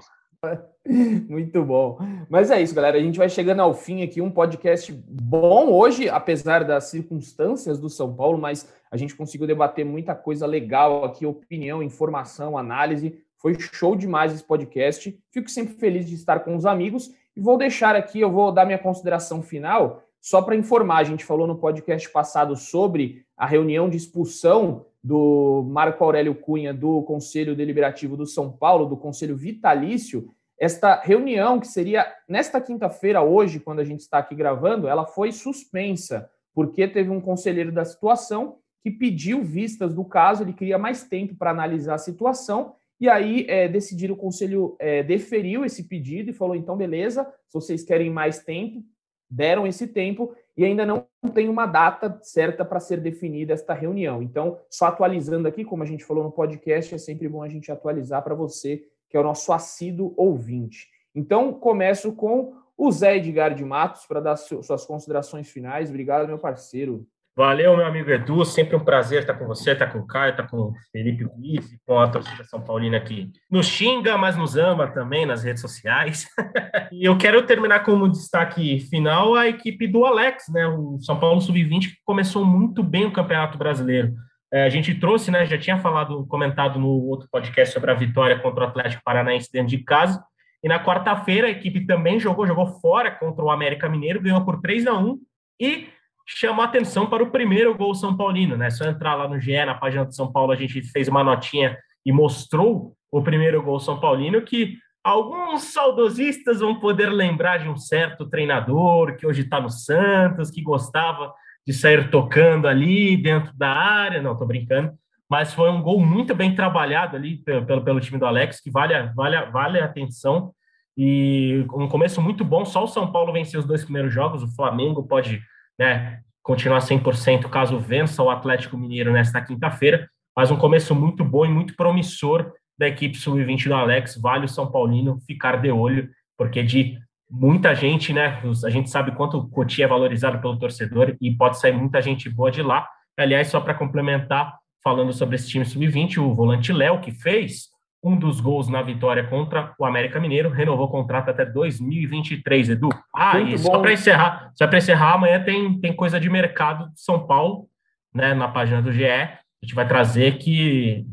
[1.28, 1.98] Muito bom.
[2.30, 2.98] Mas é isso, galera.
[2.98, 4.22] A gente vai chegando ao fim aqui.
[4.22, 9.84] Um podcast bom hoje, apesar das circunstâncias do São Paulo, mas a gente conseguiu debater
[9.84, 13.20] muita coisa legal aqui: opinião, informação, análise.
[13.38, 15.18] Foi show demais esse podcast.
[15.32, 18.66] Fico sempre feliz de estar com os amigos e vou deixar aqui, eu vou dar
[18.66, 20.98] minha consideração final, só para informar.
[20.98, 26.74] A gente falou no podcast passado sobre a reunião de expulsão do Marco Aurélio Cunha
[26.74, 30.30] do Conselho Deliberativo do São Paulo, do Conselho Vitalício.
[30.60, 35.32] Esta reunião, que seria nesta quinta-feira, hoje, quando a gente está aqui gravando, ela foi
[35.32, 41.04] suspensa, porque teve um conselheiro da situação que pediu vistas do caso, ele queria mais
[41.04, 46.32] tempo para analisar a situação e aí é, decidiram, o conselho é, deferiu esse pedido
[46.32, 48.84] e falou: então, beleza, se vocês querem mais tempo,
[49.30, 54.24] deram esse tempo e ainda não tem uma data certa para ser definida esta reunião.
[54.24, 57.72] Então, só atualizando aqui, como a gente falou no podcast, é sempre bom a gente
[57.72, 60.88] atualizar para você, que é o nosso assíduo ouvinte.
[61.14, 65.90] Então, começo com o Zé Edgar de Matos para dar suas considerações finais.
[65.90, 67.08] Obrigado, meu parceiro.
[67.38, 68.44] Valeu, meu amigo Edu.
[68.44, 71.72] Sempre um prazer estar com você, estar com o Caio, estar com o Felipe Luiz
[71.72, 73.32] e com a torcida São Paulina aqui.
[73.48, 76.26] Nos xinga, mas nos ama também nas redes sociais.
[76.92, 80.66] e eu quero terminar com um destaque final a equipe do Alex, né?
[80.66, 84.16] O São Paulo Sub-20 começou muito bem o Campeonato Brasileiro.
[84.52, 85.46] É, a gente trouxe, né?
[85.46, 89.70] Já tinha falado, comentado no outro podcast sobre a vitória contra o Atlético Paranaense dentro
[89.70, 90.26] de casa.
[90.64, 94.60] E na quarta-feira a equipe também jogou, jogou fora contra o América Mineiro, ganhou por
[94.60, 95.20] 3 a 1
[95.60, 95.88] e
[96.28, 98.70] chamou atenção para o primeiro gol São Paulino, né?
[98.70, 101.78] Só entrar lá no GE, na página do São Paulo, a gente fez uma notinha
[102.06, 107.78] e mostrou o primeiro gol São Paulino, que alguns saudosistas vão poder lembrar de um
[107.78, 111.34] certo treinador que hoje está no Santos, que gostava
[111.66, 114.22] de sair tocando ali dentro da área.
[114.22, 114.94] Não, tô brincando.
[115.30, 118.94] Mas foi um gol muito bem trabalhado ali pelo, pelo time do Alex, que vale,
[119.14, 120.52] vale, vale a atenção.
[120.98, 122.66] E um começo muito bom.
[122.66, 124.44] Só o São Paulo venceu os dois primeiros jogos.
[124.44, 125.42] O Flamengo pode
[125.78, 131.46] né, continuar 100% caso vença o Atlético Mineiro nesta quinta-feira, mas um começo muito bom
[131.46, 136.10] e muito promissor da equipe sub-20 do Alex, vale o São Paulino ficar de olho,
[136.38, 136.98] porque de
[137.30, 141.60] muita gente, né, a gente sabe quanto o Cotia é valorizado pelo torcedor e pode
[141.60, 142.88] sair muita gente boa de lá.
[143.18, 147.70] Aliás, só para complementar, falando sobre esse time sub-20, o volante Léo, que fez
[148.04, 152.90] um dos gols na vitória contra o América Mineiro, renovou o contrato até 2023, Edu.
[153.14, 156.92] Ah, Muito e só para encerrar, só para encerrar, amanhã tem, tem coisa de mercado
[156.94, 157.68] de São Paulo,
[158.14, 159.06] né, na página do GE.
[159.06, 161.06] A gente vai trazer que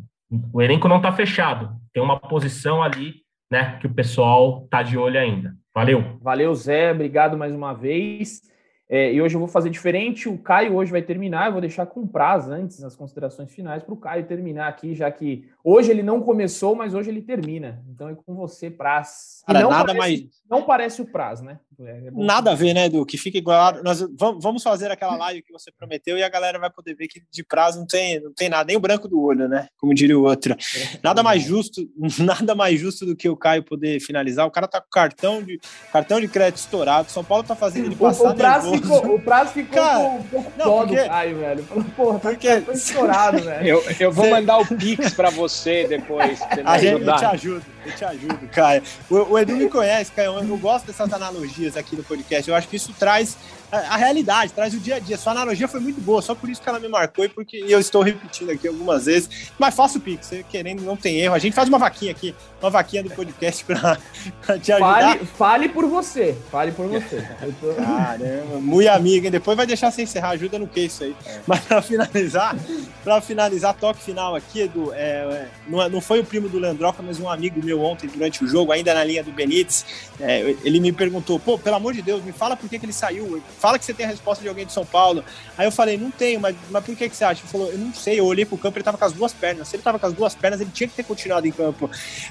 [0.52, 3.14] o elenco não está fechado, tem uma posição ali,
[3.50, 5.54] né, que o pessoal tá de olho ainda.
[5.74, 6.18] Valeu.
[6.20, 8.42] Valeu, Zé, obrigado mais uma vez.
[8.88, 10.28] É, e hoje eu vou fazer diferente.
[10.28, 11.46] O Caio hoje vai terminar.
[11.46, 15.10] Eu vou deixar com prazo antes as considerações finais para o Caio terminar aqui, já
[15.10, 17.82] que hoje ele não começou, mas hoje ele termina.
[17.88, 19.42] Então é com você, Praz.
[19.46, 20.30] Cara, não nada parece, mais.
[20.50, 21.58] Não parece o Praz, né?
[21.80, 23.04] É, é nada a ver, né, Edu?
[23.06, 23.82] Que fica igual.
[23.82, 27.22] Nós vamos fazer aquela live que você prometeu e a galera vai poder ver que
[27.32, 29.66] de prazo não tem, não tem nada, nem o branco do olho, né?
[29.78, 30.54] Como diria o outro.
[31.02, 31.80] Nada mais justo,
[32.20, 34.46] nada mais justo do que o Caio poder finalizar.
[34.46, 35.58] O cara tá com cartão de
[35.90, 37.10] cartão de crédito estourado.
[37.10, 40.22] São Paulo tá fazendo ele passar o, o prazo ficou, O prazo ficou cara, um
[40.22, 41.64] pouco não, dó porque, do Caio, velho.
[41.64, 43.66] Falou, porra, tá porque, estourado, velho.
[43.66, 46.40] Eu, eu vou mandar o Pix para você depois.
[46.64, 48.82] A gente, eu te ajudo, eu te ajudo, Caio.
[49.10, 50.38] O, o Edu me conhece, Caio.
[50.38, 52.48] Eu gosto dessas analogias aqui no podcast.
[52.48, 53.36] Eu acho que isso traz
[53.74, 55.16] a, a, realidade, traz o dia a dia.
[55.16, 57.80] Sua analogia foi muito boa, só por isso que ela me marcou e porque eu
[57.80, 59.50] estou repetindo aqui algumas vezes.
[59.58, 61.34] Mas faça o Pix, você querendo, não tem erro.
[61.34, 63.98] A gente faz uma vaquinha aqui, uma vaquinha do podcast para
[64.58, 65.00] te ajudar.
[65.00, 67.26] Fale, fale, por você, fale por você.
[67.60, 67.74] Tô...
[67.82, 69.30] Caramba, muito amiga, hein?
[69.30, 71.14] Depois vai deixar sem encerrar, ajuda no que isso aí.
[71.26, 71.40] É.
[71.46, 72.56] Mas para finalizar,
[73.02, 76.58] para finalizar, toque final aqui, Edu, é, é, não, é, não foi o primo do
[76.58, 79.84] Leandroca, mas um amigo meu ontem durante o jogo, ainda na linha do Benítez,
[80.20, 82.92] é, ele me perguntou, pô, pelo amor de Deus, me fala por que, que ele
[82.92, 85.24] saiu fala que você tem a resposta de alguém de São Paulo.
[85.56, 87.42] Aí eu falei, não tenho, mas, mas por que, que você acha?
[87.42, 89.68] Ele falou, eu não sei, eu olhei pro campo, ele tava com as duas pernas.
[89.68, 91.90] Se ele tava com as duas pernas, ele tinha que ter continuado em campo.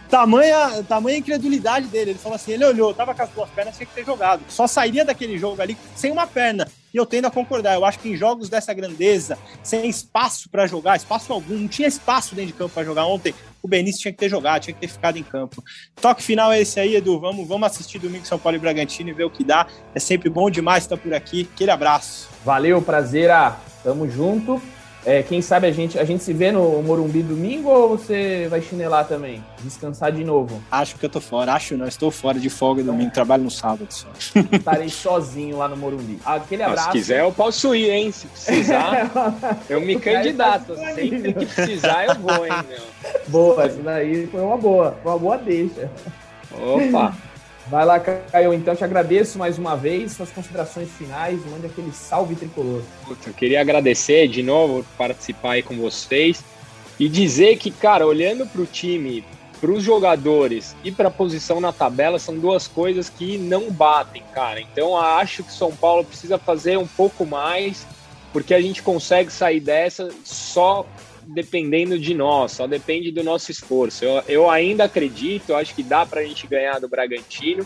[0.10, 2.12] Tamanha, tamanha incredulidade dele.
[2.12, 4.42] Ele falou assim, ele olhou, tava com as duas pernas, tinha que ter jogado.
[4.48, 6.68] Só sairia daquele jogo ali sem uma perna.
[6.94, 7.74] E eu tendo a concordar.
[7.74, 11.88] Eu acho que em jogos dessa grandeza, sem espaço para jogar, espaço algum, não tinha
[11.88, 13.34] espaço dentro de campo para jogar ontem.
[13.62, 15.64] O Benício tinha que ter jogado, tinha que ter ficado em campo.
[16.00, 17.20] Toque final é esse aí, Edu.
[17.20, 19.66] Vamos, vamos assistir domingo São Paulo e Bragantino e ver o que dá.
[19.96, 21.50] É sempre bom demais estar por aqui.
[21.54, 22.30] Aquele abraço.
[22.46, 23.32] Valeu, prazer.
[23.32, 24.62] Ah, tamo junto.
[25.06, 28.62] É, quem sabe a gente, a gente se vê no Morumbi domingo ou você vai
[28.62, 29.44] chinelar também?
[29.62, 30.64] Descansar de novo?
[30.72, 31.54] Acho que eu tô fora.
[31.54, 34.08] Acho não, estou fora de folga domingo, trabalho no sábado só.
[34.52, 36.20] Estarei sozinho lá no Morumbi.
[36.26, 36.88] Aquele abraço.
[36.88, 38.12] Se quiser, eu posso ir, hein?
[38.12, 39.12] Se precisar,
[39.70, 40.76] eu me candidato.
[40.76, 42.84] Sempre que precisar, eu vou, hein, meu.
[43.28, 45.92] Boa, isso daí foi uma boa, uma boa deixa.
[46.52, 47.14] Opa!
[47.68, 52.36] Vai lá, Caio, então te agradeço mais uma vez, suas considerações finais, mande aquele salve
[52.36, 52.82] tricolor.
[53.06, 56.44] Puta, eu queria agradecer de novo por participar aí com vocês
[57.00, 59.24] e dizer que, cara, olhando para o time,
[59.62, 64.22] para os jogadores e para a posição na tabela, são duas coisas que não batem,
[64.34, 64.60] cara.
[64.60, 67.88] Então acho que São Paulo precisa fazer um pouco mais,
[68.34, 70.86] porque a gente consegue sair dessa só
[71.28, 74.04] dependendo de nós, só depende do nosso esforço.
[74.06, 77.66] Eu, eu ainda acredito, eu acho que dá para a gente ganhar do Bragantino,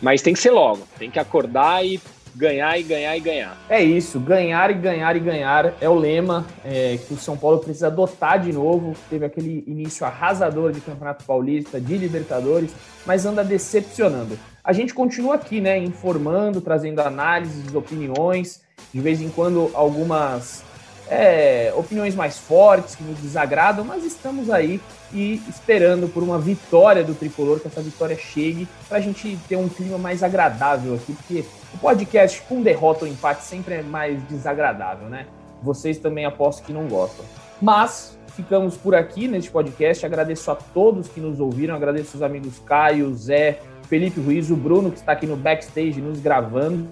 [0.00, 2.00] mas tem que ser logo, tem que acordar e
[2.34, 3.56] ganhar e ganhar e ganhar.
[3.68, 7.58] É isso, ganhar e ganhar e ganhar é o lema é, que o São Paulo
[7.58, 8.94] precisa adotar de novo.
[9.10, 12.72] Teve aquele início arrasador de Campeonato Paulista, de Libertadores,
[13.06, 14.38] mas anda decepcionando.
[14.64, 20.64] A gente continua aqui, né, informando, trazendo análises, opiniões, de vez em quando algumas
[21.12, 24.80] é, opiniões mais fortes que nos desagradam, mas estamos aí
[25.12, 29.56] e esperando por uma vitória do tricolor, que essa vitória chegue, para a gente ter
[29.56, 31.44] um clima mais agradável aqui, porque
[31.74, 35.26] o podcast com derrota ou empate sempre é mais desagradável, né?
[35.62, 37.26] Vocês também aposto que não gostam.
[37.60, 40.04] Mas ficamos por aqui neste podcast.
[40.06, 44.90] Agradeço a todos que nos ouviram, agradeço os amigos Caio, Zé, Felipe Ruiz, o Bruno
[44.90, 46.88] que está aqui no backstage nos gravando.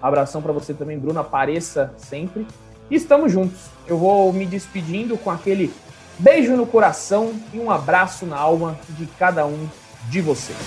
[0.00, 1.18] Abração para você também, Bruno.
[1.18, 2.46] Apareça sempre.
[2.92, 3.58] E estamos juntos.
[3.86, 5.72] Eu vou me despedindo com aquele
[6.18, 9.66] beijo no coração e um abraço na alma de cada um
[10.10, 10.58] de vocês.